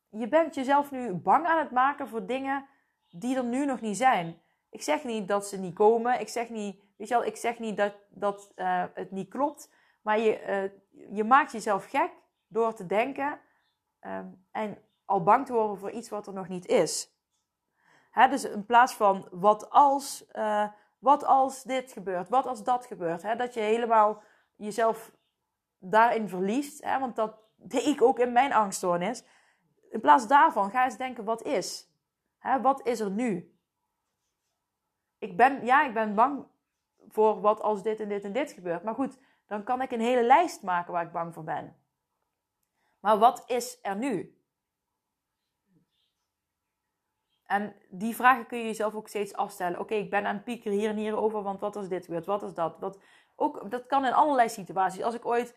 je 0.10 0.28
bent 0.28 0.56
jezelf 0.56 0.92
nu 0.92 1.14
bang 1.14 1.46
aan 1.46 1.60
het 1.60 1.72
maken 1.72 2.08
voor 2.08 2.26
dingen 2.26 2.66
die 3.10 3.38
er 3.38 3.44
nu 3.44 3.66
nog 3.66 3.82
niet 3.82 3.98
zijn. 3.98 4.42
Ik 4.70 4.82
zeg 4.82 5.04
niet 5.04 5.28
dat 5.28 5.48
ze 5.48 5.60
niet 5.60 5.76
komen. 5.76 6.20
Ik 6.20 6.30
zeg 6.30 6.50
niet, 6.50 6.82
weet 6.98 7.08
je 7.08 7.14
wel, 7.14 7.26
ik 7.26 7.38
zeg 7.38 7.60
niet 7.60 7.78
dat, 7.78 7.94
dat 8.10 8.52
het 8.94 9.12
niet 9.12 9.30
klopt. 9.30 9.74
Maar 10.02 10.20
je, 10.20 10.72
je 11.10 11.24
maakt 11.24 11.52
jezelf 11.52 11.86
gek 11.86 12.12
door 12.48 12.74
te 12.74 12.86
denken 12.86 13.40
um, 14.02 14.46
en 14.52 14.78
al 15.06 15.24
bang 15.24 15.46
te 15.46 15.54
worden 15.54 15.78
voor 15.78 15.92
iets 15.92 16.10
wat 16.10 16.28
er 16.28 16.34
nog 16.34 16.48
niet 16.48 16.66
is. 16.66 17.18
Hè, 18.12 18.28
dus 18.28 18.44
in 18.44 18.66
plaats 18.66 18.94
van 18.94 19.28
wat 19.32 19.70
als, 19.70 20.26
wat 21.00 21.24
als 21.24 21.64
dit 21.64 21.92
gebeurt, 21.92 22.30
wat 22.30 22.46
als 22.46 22.64
dat 22.64 22.86
gebeurt. 22.86 23.22
Hè, 23.22 23.36
dat 23.36 23.54
je 23.54 23.60
helemaal 23.60 24.24
jezelf 24.64 25.12
daarin 25.78 26.30
verliest. 26.30 26.84
Hè, 26.84 27.00
want 27.00 27.16
dat 27.16 27.38
deed 27.56 27.86
ik 27.86 28.02
ook 28.02 28.20
in 28.20 28.32
mijn 28.32 28.54
angststoornis. 28.54 29.24
In 29.90 30.00
plaats 30.00 30.28
daarvan 30.28 30.72
ga 30.72 30.84
eens 30.84 30.98
denken, 30.98 31.24
wat 31.24 31.42
is? 31.42 31.92
Hè, 32.38 32.62
wat 32.62 32.88
is 32.88 33.00
er 33.00 33.12
nu? 33.12 33.58
Ik 35.18 35.38
ben, 35.38 35.66
ja, 35.66 35.86
ik 35.86 35.94
ben 35.94 36.16
bang 36.16 36.46
voor 37.08 37.42
wat 37.42 37.62
als 37.62 37.84
dit 37.84 38.00
en 38.00 38.10
dit 38.10 38.24
en 38.24 38.34
dit 38.34 38.52
gebeurt. 38.52 38.84
Maar 38.84 38.96
goed, 38.96 39.18
dan 39.48 39.64
kan 39.64 39.82
ik 39.82 39.92
een 39.92 40.00
hele 40.00 40.24
lijst 40.24 40.62
maken 40.62 40.94
waar 40.94 41.06
ik 41.06 41.12
bang 41.12 41.34
voor 41.34 41.44
ben. 41.44 41.78
Maar 43.00 43.18
wat 43.18 43.44
is 43.48 43.80
er 43.82 43.96
nu? 43.96 44.38
En 47.46 47.76
die 47.90 48.16
vragen 48.16 48.46
kun 48.46 48.58
je 48.58 48.64
jezelf 48.64 48.94
ook 48.94 49.08
steeds 49.08 49.34
afstellen. 49.34 49.80
Oké, 49.80 49.94
ik 49.94 50.10
ben 50.10 50.26
aan 50.26 50.36
het 50.36 50.44
piekeren 50.44 50.78
hier 50.78 50.90
en 50.90 50.96
hier 50.96 51.18
over, 51.18 51.42
want 51.42 51.60
wat 51.60 51.76
als 51.76 51.88
dit 51.88 52.06
gebeurt? 52.06 52.26
Wat 52.26 52.44
is 52.44 52.54
dat? 52.54 52.80
Wat, 52.80 53.00
ook, 53.36 53.72
dat 53.72 53.86
kan 53.86 54.06
in 54.06 54.14
allerlei 54.14 54.50
situaties. 54.50 55.04
Als 55.04 55.16
ik 55.16 55.26
ooit 55.26 55.56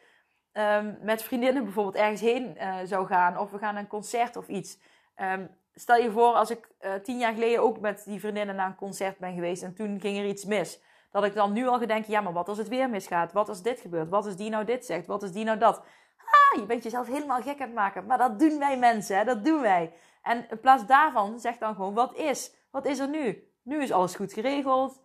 um, 0.52 0.98
met 1.00 1.22
vriendinnen 1.22 1.64
bijvoorbeeld 1.64 1.96
ergens 1.96 2.20
heen 2.20 2.56
uh, 2.56 2.76
zou 2.84 3.06
gaan, 3.06 3.38
of 3.38 3.50
we 3.50 3.58
gaan 3.58 3.74
naar 3.74 3.82
een 3.82 3.88
concert 3.88 4.36
of 4.36 4.48
iets. 4.48 4.78
Um, 5.16 5.50
stel 5.74 5.96
je 5.96 6.10
voor, 6.10 6.34
als 6.34 6.50
ik 6.50 6.68
uh, 6.80 6.94
tien 6.94 7.18
jaar 7.18 7.32
geleden 7.32 7.62
ook 7.62 7.80
met 7.80 8.04
die 8.04 8.20
vriendinnen 8.20 8.56
naar 8.56 8.66
een 8.66 8.76
concert 8.76 9.18
ben 9.18 9.34
geweest 9.34 9.62
en 9.62 9.74
toen 9.74 10.00
ging 10.00 10.18
er 10.18 10.26
iets 10.26 10.44
mis. 10.44 10.80
Dat 11.10 11.24
ik 11.24 11.34
dan 11.34 11.52
nu 11.52 11.66
al 11.66 11.78
ga 11.78 11.86
denken, 11.86 12.12
ja, 12.12 12.20
maar 12.20 12.32
wat 12.32 12.48
als 12.48 12.58
het 12.58 12.68
weer 12.68 12.90
misgaat? 12.90 13.32
Wat 13.32 13.48
als 13.48 13.62
dit 13.62 13.80
gebeurt? 13.80 14.08
Wat 14.08 14.24
als 14.24 14.36
die 14.36 14.50
nou 14.50 14.64
dit 14.64 14.84
zegt? 14.84 15.06
Wat 15.06 15.22
als 15.22 15.32
die 15.32 15.44
nou 15.44 15.58
dat? 15.58 15.82
Ah, 16.16 16.60
je 16.60 16.66
bent 16.66 16.82
jezelf 16.82 17.06
helemaal 17.06 17.42
gek 17.42 17.60
aan 17.60 17.66
het 17.66 17.74
maken. 17.74 18.06
Maar 18.06 18.18
dat 18.18 18.38
doen 18.38 18.58
wij 18.58 18.78
mensen, 18.78 19.16
hè? 19.16 19.24
dat 19.24 19.44
doen 19.44 19.60
wij. 19.60 19.92
En 20.22 20.46
in 20.50 20.60
plaats 20.60 20.86
daarvan 20.86 21.40
zeg 21.40 21.58
dan 21.58 21.74
gewoon, 21.74 21.94
wat 21.94 22.14
is? 22.14 22.54
Wat 22.70 22.86
is 22.86 22.98
er 22.98 23.08
nu? 23.08 23.50
Nu 23.62 23.82
is 23.82 23.92
alles 23.92 24.14
goed 24.14 24.32
geregeld. 24.32 25.02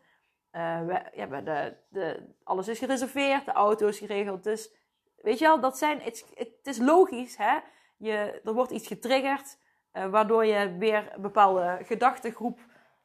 Uh, 0.51 0.85
we, 0.85 1.03
ja, 1.13 1.41
de, 1.41 1.77
de, 1.89 2.33
alles 2.43 2.67
is 2.67 2.79
gereserveerd, 2.79 3.45
de 3.45 3.51
auto 3.51 3.87
is 3.87 3.97
geregeld. 3.97 4.43
Dus 4.43 4.73
weet 5.15 5.39
je 5.39 5.45
wel, 5.45 5.59
dat 5.59 5.77
zijn, 5.77 6.01
het, 6.01 6.31
het 6.33 6.59
is 6.63 6.77
logisch. 6.77 7.37
Hè? 7.37 7.59
Je, 7.97 8.41
er 8.43 8.53
wordt 8.53 8.71
iets 8.71 8.87
getriggerd, 8.87 9.57
uh, 9.93 10.09
waardoor 10.09 10.45
je 10.45 10.77
weer 10.77 11.13
een 11.13 11.21
bepaalde 11.21 11.79
gedachtegroep 11.81 12.59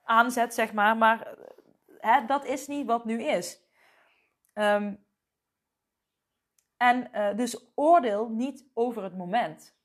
aanzet, 0.04 0.54
zeg 0.54 0.72
maar. 0.72 0.96
Maar 0.96 1.36
hè, 1.98 2.26
dat 2.26 2.44
is 2.44 2.66
niet 2.66 2.86
wat 2.86 3.04
nu 3.04 3.22
is. 3.22 3.64
Um, 4.54 5.04
en 6.76 7.08
uh, 7.14 7.36
dus 7.36 7.72
oordeel 7.74 8.28
niet 8.28 8.70
over 8.74 9.02
het 9.02 9.16
moment. 9.16 9.75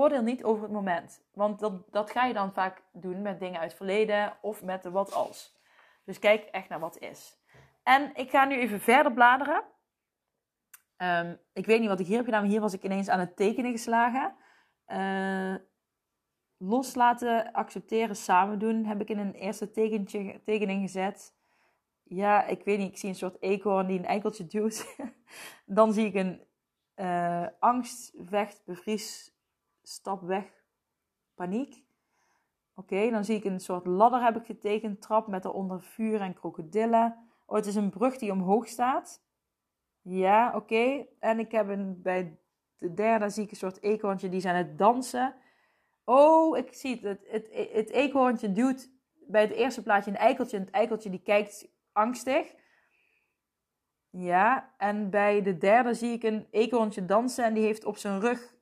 Oordeel 0.00 0.22
niet 0.22 0.44
over 0.44 0.62
het 0.62 0.72
moment. 0.72 1.22
Want 1.32 1.58
dat, 1.58 1.92
dat 1.92 2.10
ga 2.10 2.24
je 2.24 2.34
dan 2.34 2.52
vaak 2.52 2.82
doen 2.92 3.22
met 3.22 3.40
dingen 3.40 3.60
uit 3.60 3.68
het 3.68 3.76
verleden 3.76 4.36
of 4.40 4.62
met 4.62 4.82
de 4.82 4.90
wat 4.90 5.12
als. 5.12 5.58
Dus 6.04 6.18
kijk 6.18 6.44
echt 6.44 6.68
naar 6.68 6.80
wat 6.80 6.98
is. 6.98 7.38
En 7.82 8.10
ik 8.14 8.30
ga 8.30 8.44
nu 8.44 8.58
even 8.58 8.80
verder 8.80 9.12
bladeren. 9.12 9.62
Um, 10.96 11.38
ik 11.52 11.66
weet 11.66 11.80
niet 11.80 11.88
wat 11.88 12.00
ik 12.00 12.06
hier 12.06 12.16
heb 12.16 12.24
gedaan, 12.24 12.40
maar 12.40 12.50
hier 12.50 12.60
was 12.60 12.72
ik 12.72 12.82
ineens 12.82 13.08
aan 13.08 13.20
het 13.20 13.36
tekenen 13.36 13.70
geslagen. 13.70 14.34
Uh, 14.86 15.54
loslaten, 16.56 17.52
accepteren, 17.52 18.16
samen 18.16 18.58
doen 18.58 18.84
heb 18.84 19.00
ik 19.00 19.08
in 19.08 19.18
een 19.18 19.34
eerste 19.34 19.70
tekening 20.44 20.80
gezet 20.80 21.34
ja, 22.14 22.46
ik 22.46 22.64
weet 22.64 22.78
niet, 22.78 22.90
ik 22.90 22.98
zie 22.98 23.08
een 23.08 23.14
soort 23.14 23.42
eekhoorn 23.42 23.86
die 23.86 23.98
een 23.98 24.04
eikeltje 24.04 24.46
duwt. 24.46 24.96
dan 25.78 25.92
zie 25.92 26.06
ik 26.06 26.14
een 26.14 26.40
uh, 26.96 27.46
angst, 27.58 28.12
vecht, 28.18 28.62
bevries, 28.64 29.34
stap 29.82 30.22
weg, 30.22 30.64
paniek. 31.34 31.84
Oké, 32.74 33.10
dan 33.10 33.24
zie 33.24 33.36
ik 33.36 33.44
een 33.44 33.60
soort 33.60 33.86
ladder 33.86 34.22
heb 34.22 34.36
ik 34.36 34.46
getekend, 34.46 35.00
trap 35.00 35.26
met 35.26 35.44
eronder 35.44 35.82
vuur 35.82 36.20
en 36.20 36.34
krokodillen. 36.34 37.28
Oh, 37.46 37.56
het 37.56 37.66
is 37.66 37.74
een 37.74 37.90
brug 37.90 38.18
die 38.18 38.32
omhoog 38.32 38.68
staat. 38.68 39.22
Ja, 40.02 40.52
oké. 40.56 41.06
En 41.18 41.38
ik 41.38 41.52
heb 41.52 41.68
een, 41.68 42.02
bij 42.02 42.38
de 42.78 42.94
derde 42.94 43.28
zie 43.28 43.44
ik 43.44 43.50
een 43.50 43.56
soort 43.56 43.82
eekhoorntje 43.82 44.28
die 44.28 44.38
is 44.38 44.44
aan 44.44 44.54
het 44.54 44.78
dansen. 44.78 45.34
Oh, 46.04 46.56
ik 46.56 46.74
zie 46.74 47.00
het. 47.00 47.20
Het, 47.26 47.48
het, 47.72 48.40
het 48.40 48.54
duwt 48.54 48.90
bij 49.26 49.42
het 49.42 49.50
eerste 49.50 49.82
plaatje 49.82 50.10
een 50.10 50.16
eikeltje. 50.16 50.56
En 50.56 50.64
het 50.64 50.74
eikeltje 50.74 51.10
die 51.10 51.22
kijkt 51.22 51.68
angstig. 51.92 52.54
Ja, 54.10 54.74
en 54.78 55.10
bij 55.10 55.42
de 55.42 55.58
derde 55.58 55.94
zie 55.94 56.12
ik 56.12 56.22
een 56.22 56.46
eekhoorntje 56.50 57.04
dansen 57.04 57.44
en 57.44 57.54
die 57.54 57.64
heeft 57.64 57.84
op 57.84 57.96
zijn 57.96 58.20
rug 58.20 58.54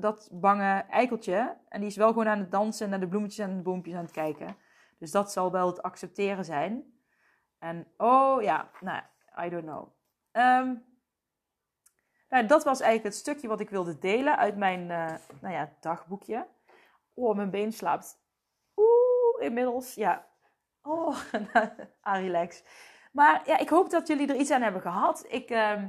dat 0.00 0.28
bange 0.32 0.84
eikeltje. 0.90 1.56
En 1.68 1.80
die 1.80 1.88
is 1.88 1.96
wel 1.96 2.08
gewoon 2.08 2.28
aan 2.28 2.38
het 2.38 2.50
dansen 2.50 2.84
en 2.84 2.90
naar 2.90 3.00
de 3.00 3.08
bloemetjes 3.08 3.46
en 3.46 3.56
de 3.56 3.62
boompjes 3.62 3.94
aan 3.94 4.02
het 4.02 4.12
kijken. 4.12 4.56
Dus 4.98 5.10
dat 5.10 5.32
zal 5.32 5.52
wel 5.52 5.66
het 5.66 5.82
accepteren 5.82 6.44
zijn. 6.44 6.94
En 7.58 7.86
oh 7.96 8.42
ja, 8.42 8.70
nou, 8.80 9.02
I 9.44 9.48
don't 9.48 9.64
know. 9.64 9.88
Um, 10.32 10.84
nou, 12.28 12.46
dat 12.46 12.64
was 12.64 12.80
eigenlijk 12.80 13.14
het 13.14 13.22
stukje 13.22 13.48
wat 13.48 13.60
ik 13.60 13.70
wilde 13.70 13.98
delen 13.98 14.38
uit 14.38 14.56
mijn 14.56 14.80
uh, 14.80 15.14
nou 15.40 15.54
ja, 15.54 15.72
dagboekje. 15.80 16.46
Oh, 17.14 17.36
mijn 17.36 17.50
been 17.50 17.72
slaapt. 17.72 18.18
Oeh, 18.76 19.44
inmiddels. 19.44 19.94
Ja, 19.94 20.30
Oh, 20.82 21.16
relax. 22.02 22.62
Maar 23.12 23.42
ja, 23.46 23.58
ik 23.58 23.68
hoop 23.68 23.90
dat 23.90 24.08
jullie 24.08 24.28
er 24.28 24.36
iets 24.36 24.50
aan 24.50 24.62
hebben 24.62 24.82
gehad. 24.82 25.24
Ik, 25.28 25.50
uh, 25.50 25.82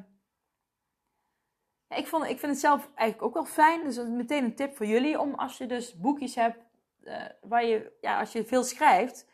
ik, 1.95 2.07
vond, 2.07 2.23
ik 2.23 2.39
vind 2.39 2.51
het 2.51 2.61
zelf 2.61 2.89
eigenlijk 2.95 3.27
ook 3.27 3.33
wel 3.33 3.53
fijn. 3.53 3.83
Dus 3.83 3.95
dat 3.95 4.07
meteen 4.07 4.43
een 4.43 4.55
tip 4.55 4.75
voor 4.75 4.85
jullie. 4.85 5.19
Om 5.19 5.33
als 5.33 5.57
je 5.57 5.65
dus 5.65 5.99
boekjes 5.99 6.35
hebt 6.35 6.57
uh, 7.03 7.25
waar 7.41 7.65
je, 7.65 7.97
ja, 8.01 8.19
als 8.19 8.31
je 8.31 8.45
veel 8.45 8.63
schrijft, 8.63 9.29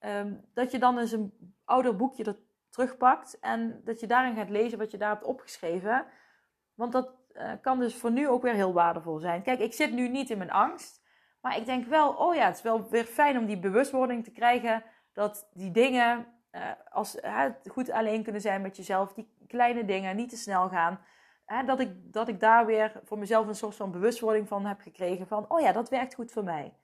um, 0.00 0.44
dat 0.54 0.70
je 0.70 0.78
dan 0.78 0.98
eens 0.98 1.12
een 1.12 1.54
ouder 1.64 1.96
boekje 1.96 2.24
er 2.24 2.38
terugpakt. 2.70 3.38
En 3.40 3.80
dat 3.84 4.00
je 4.00 4.06
daarin 4.06 4.36
gaat 4.36 4.50
lezen 4.50 4.78
wat 4.78 4.90
je 4.90 4.98
daar 4.98 5.12
hebt 5.12 5.24
opgeschreven. 5.24 6.06
Want 6.74 6.92
dat 6.92 7.14
uh, 7.32 7.52
kan 7.60 7.78
dus 7.78 7.94
voor 7.94 8.10
nu 8.10 8.28
ook 8.28 8.42
weer 8.42 8.54
heel 8.54 8.72
waardevol 8.72 9.18
zijn. 9.18 9.42
Kijk, 9.42 9.60
ik 9.60 9.72
zit 9.72 9.92
nu 9.92 10.08
niet 10.08 10.30
in 10.30 10.38
mijn 10.38 10.50
angst. 10.50 11.02
Maar 11.40 11.56
ik 11.56 11.66
denk 11.66 11.86
wel, 11.86 12.12
oh 12.12 12.34
ja, 12.34 12.46
het 12.46 12.56
is 12.56 12.62
wel 12.62 12.88
weer 12.88 13.04
fijn 13.04 13.38
om 13.38 13.46
die 13.46 13.58
bewustwording 13.58 14.24
te 14.24 14.30
krijgen 14.30 14.82
dat 15.12 15.48
die 15.52 15.70
dingen, 15.70 16.26
uh, 16.52 16.60
als, 16.90 17.16
uh, 17.16 17.44
goed 17.70 17.90
alleen 17.90 18.22
kunnen 18.22 18.40
zijn 18.40 18.62
met 18.62 18.76
jezelf, 18.76 19.12
die 19.12 19.46
kleine 19.46 19.84
dingen, 19.84 20.16
niet 20.16 20.28
te 20.30 20.36
snel 20.36 20.68
gaan. 20.68 21.00
Dat, 21.66 21.80
ik, 21.80 22.12
dat 22.12 22.28
ik 22.28 22.40
daar 22.40 22.66
weer 22.66 23.00
voor 23.04 23.18
mezelf 23.18 23.46
een 23.46 23.54
soort 23.54 23.76
van 23.76 23.90
bewustwording 23.90 24.48
van 24.48 24.66
heb 24.66 24.80
gekregen. 24.80 25.26
Van, 25.26 25.44
oh 25.48 25.60
ja, 25.60 25.72
dat 25.72 25.88
werkt 25.88 26.14
goed 26.14 26.32
voor 26.32 26.44
mij. 26.44 26.74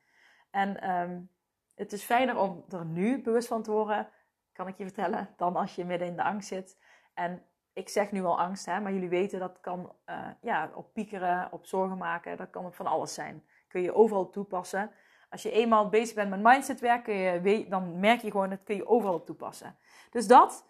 En 0.50 0.90
um, 0.90 1.30
het 1.74 1.92
is 1.92 2.02
fijner 2.02 2.38
om 2.38 2.64
er 2.68 2.84
nu 2.84 3.22
bewust 3.22 3.48
van 3.48 3.62
te 3.62 3.70
worden, 3.70 4.08
kan 4.52 4.68
ik 4.68 4.78
je 4.78 4.84
vertellen, 4.84 5.28
dan 5.36 5.56
als 5.56 5.74
je 5.74 5.84
midden 5.84 6.08
in 6.08 6.16
de 6.16 6.22
angst 6.22 6.48
zit. 6.48 6.78
En 7.14 7.42
ik 7.72 7.88
zeg 7.88 8.12
nu 8.12 8.24
al 8.24 8.40
angst, 8.40 8.66
hè, 8.66 8.80
maar 8.80 8.92
jullie 8.92 9.08
weten 9.08 9.38
dat 9.38 9.61
kan 9.61 9.92
uh, 10.06 10.28
ja, 10.40 10.70
op 10.74 10.92
piekeren, 10.92 11.52
op 11.52 11.66
zorgen 11.66 11.98
maken, 11.98 12.36
dat 12.36 12.50
kan 12.50 12.72
van 12.72 12.86
alles 12.86 13.14
zijn. 13.14 13.44
Kun 13.68 13.82
je 13.82 13.94
overal 13.94 14.30
toepassen. 14.30 14.90
Als 15.30 15.42
je 15.42 15.50
eenmaal 15.50 15.88
bezig 15.88 16.14
bent 16.14 16.30
met 16.30 16.42
mindsetwerk, 16.42 17.06
je, 17.06 17.66
dan 17.68 18.00
merk 18.00 18.20
je 18.20 18.30
gewoon, 18.30 18.50
dat 18.50 18.62
kun 18.62 18.76
je 18.76 18.88
overal 18.88 19.24
toepassen. 19.24 19.76
Dus 20.11 20.26
dat. 20.26 20.68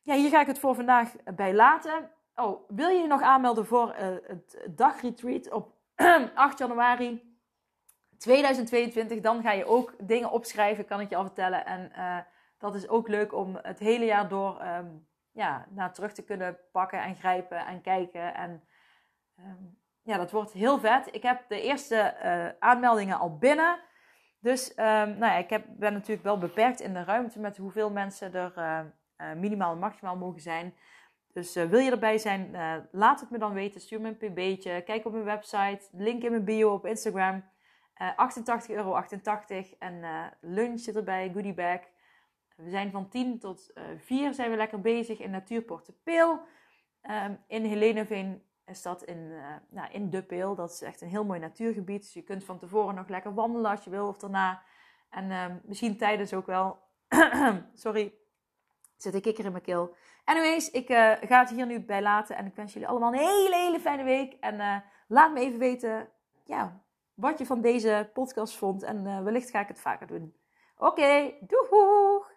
Ja, 0.00 0.14
hier 0.14 0.30
ga 0.30 0.40
ik 0.40 0.46
het 0.46 0.58
voor 0.58 0.74
vandaag 0.74 1.12
bij 1.34 1.54
laten. 1.54 2.10
Oh, 2.40 2.68
wil 2.68 2.88
je 2.88 3.00
je 3.00 3.06
nog 3.06 3.22
aanmelden 3.22 3.66
voor 3.66 3.88
uh, 3.88 4.16
het 4.26 4.68
dagretreat 4.70 5.50
op 5.52 5.74
8 6.34 6.58
januari 6.58 7.36
2022? 8.18 9.20
Dan 9.20 9.42
ga 9.42 9.52
je 9.52 9.66
ook 9.66 9.94
dingen 10.00 10.30
opschrijven, 10.30 10.84
kan 10.84 11.00
ik 11.00 11.10
je 11.10 11.16
al 11.16 11.24
vertellen. 11.24 11.66
En 11.66 11.92
uh, 11.96 12.18
dat 12.58 12.74
is 12.74 12.88
ook 12.88 13.08
leuk 13.08 13.34
om 13.34 13.58
het 13.62 13.78
hele 13.78 14.04
jaar 14.04 14.28
door 14.28 14.62
um, 14.62 15.06
ja, 15.32 15.66
naar 15.70 15.92
terug 15.92 16.12
te 16.12 16.24
kunnen 16.24 16.58
pakken 16.72 17.02
en 17.02 17.16
grijpen 17.16 17.66
en 17.66 17.80
kijken. 17.80 18.34
En 18.34 18.64
um, 19.38 19.78
ja, 20.02 20.16
dat 20.16 20.30
wordt 20.30 20.52
heel 20.52 20.78
vet. 20.78 21.14
Ik 21.14 21.22
heb 21.22 21.48
de 21.48 21.60
eerste 21.60 22.16
aanmeldingen 22.58 23.18
al 23.18 23.38
binnen. 23.38 23.78
Dus 24.40 24.74
ehm, 24.74 25.08
nou 25.08 25.32
ja, 25.32 25.36
ik 25.36 25.50
heb, 25.50 25.64
ben 25.68 25.92
natuurlijk 25.92 26.22
wel 26.22 26.38
beperkt 26.38 26.80
in 26.80 26.92
de 26.92 27.04
ruimte 27.04 27.40
met 27.40 27.56
hoeveel 27.56 27.90
mensen 27.90 28.34
er 28.34 28.92
minimaal 29.36 29.72
en 29.72 29.78
maximaal 29.78 30.16
mogen 30.16 30.40
zijn. 30.40 30.74
Dus 31.32 31.54
wil 31.54 31.78
je 31.78 31.90
erbij 31.90 32.18
zijn, 32.18 32.50
laat 32.90 33.20
het 33.20 33.30
me 33.30 33.38
dan 33.38 33.52
weten. 33.52 33.80
Stuur 33.80 34.00
me 34.00 34.08
een 34.08 34.32
pb'tje. 34.32 34.82
Kijk 34.82 35.04
op 35.04 35.12
mijn 35.12 35.24
website. 35.24 35.80
Link 35.92 36.22
in 36.22 36.30
mijn 36.30 36.44
bio 36.44 36.72
op 36.72 36.86
Instagram. 36.86 37.44
88,88 37.94 38.06
euro. 38.68 38.92
88, 38.92 39.74
en 39.78 40.04
lunch 40.40 40.80
zit 40.80 40.96
erbij, 40.96 41.30
goodie 41.32 41.54
bag. 41.54 41.80
We 42.58 42.70
zijn 42.70 42.90
van 42.90 43.08
10 43.08 43.38
tot 43.38 43.70
uh, 43.74 43.90
eh, 43.90 43.98
4 43.98 44.34
zijn 44.34 44.50
we 44.50 44.56
lekker 44.56 44.80
bezig 44.80 45.18
in 45.18 45.30
Natuurporte 45.30 45.92
Peel. 45.92 46.40
Um, 47.02 47.38
in 47.46 47.64
Heleneveen 47.64 48.42
is 48.66 48.82
dat 48.82 49.02
in, 49.02 49.18
uh, 49.18 49.54
nou, 49.68 49.92
in 49.92 50.10
De 50.10 50.22
Peel. 50.22 50.54
Dat 50.54 50.70
is 50.70 50.82
echt 50.82 51.00
een 51.00 51.08
heel 51.08 51.24
mooi 51.24 51.40
natuurgebied. 51.40 52.02
Dus 52.02 52.12
je 52.12 52.22
kunt 52.22 52.44
van 52.44 52.58
tevoren 52.58 52.94
nog 52.94 53.08
lekker 53.08 53.34
wandelen 53.34 53.70
als 53.70 53.84
je 53.84 53.90
wil 53.90 54.08
of 54.08 54.16
daarna. 54.16 54.62
En 55.10 55.30
um, 55.30 55.60
misschien 55.64 55.96
tijdens 55.96 56.34
ook 56.34 56.46
wel. 56.46 56.78
Sorry, 57.74 58.14
zit 58.96 59.14
ik 59.14 59.22
kikker 59.22 59.44
in 59.44 59.52
mijn 59.52 59.64
keel. 59.64 59.94
Anyways, 60.28 60.70
ik 60.70 60.90
uh, 60.90 61.12
ga 61.20 61.40
het 61.40 61.50
hier 61.50 61.66
nu 61.66 61.80
bij 61.80 62.02
laten. 62.02 62.36
En 62.36 62.46
ik 62.46 62.54
wens 62.54 62.72
jullie 62.72 62.88
allemaal 62.88 63.12
een 63.12 63.18
hele, 63.18 63.56
hele 63.56 63.80
fijne 63.80 64.02
week. 64.02 64.36
En 64.40 64.84
laat 65.08 65.32
me 65.32 65.40
even 65.40 65.58
weten 65.58 66.08
ja, 66.44 66.82
wat 67.14 67.38
je 67.38 67.46
van 67.46 67.60
deze 67.60 68.10
podcast 68.12 68.56
vond. 68.56 68.82
En 68.82 69.24
wellicht 69.24 69.50
ga 69.50 69.60
ik 69.60 69.68
het 69.68 69.80
vaker 69.80 70.06
doen. 70.06 70.34
Oké, 70.76 70.90
okay, 70.90 71.38
doeg! 71.40 72.36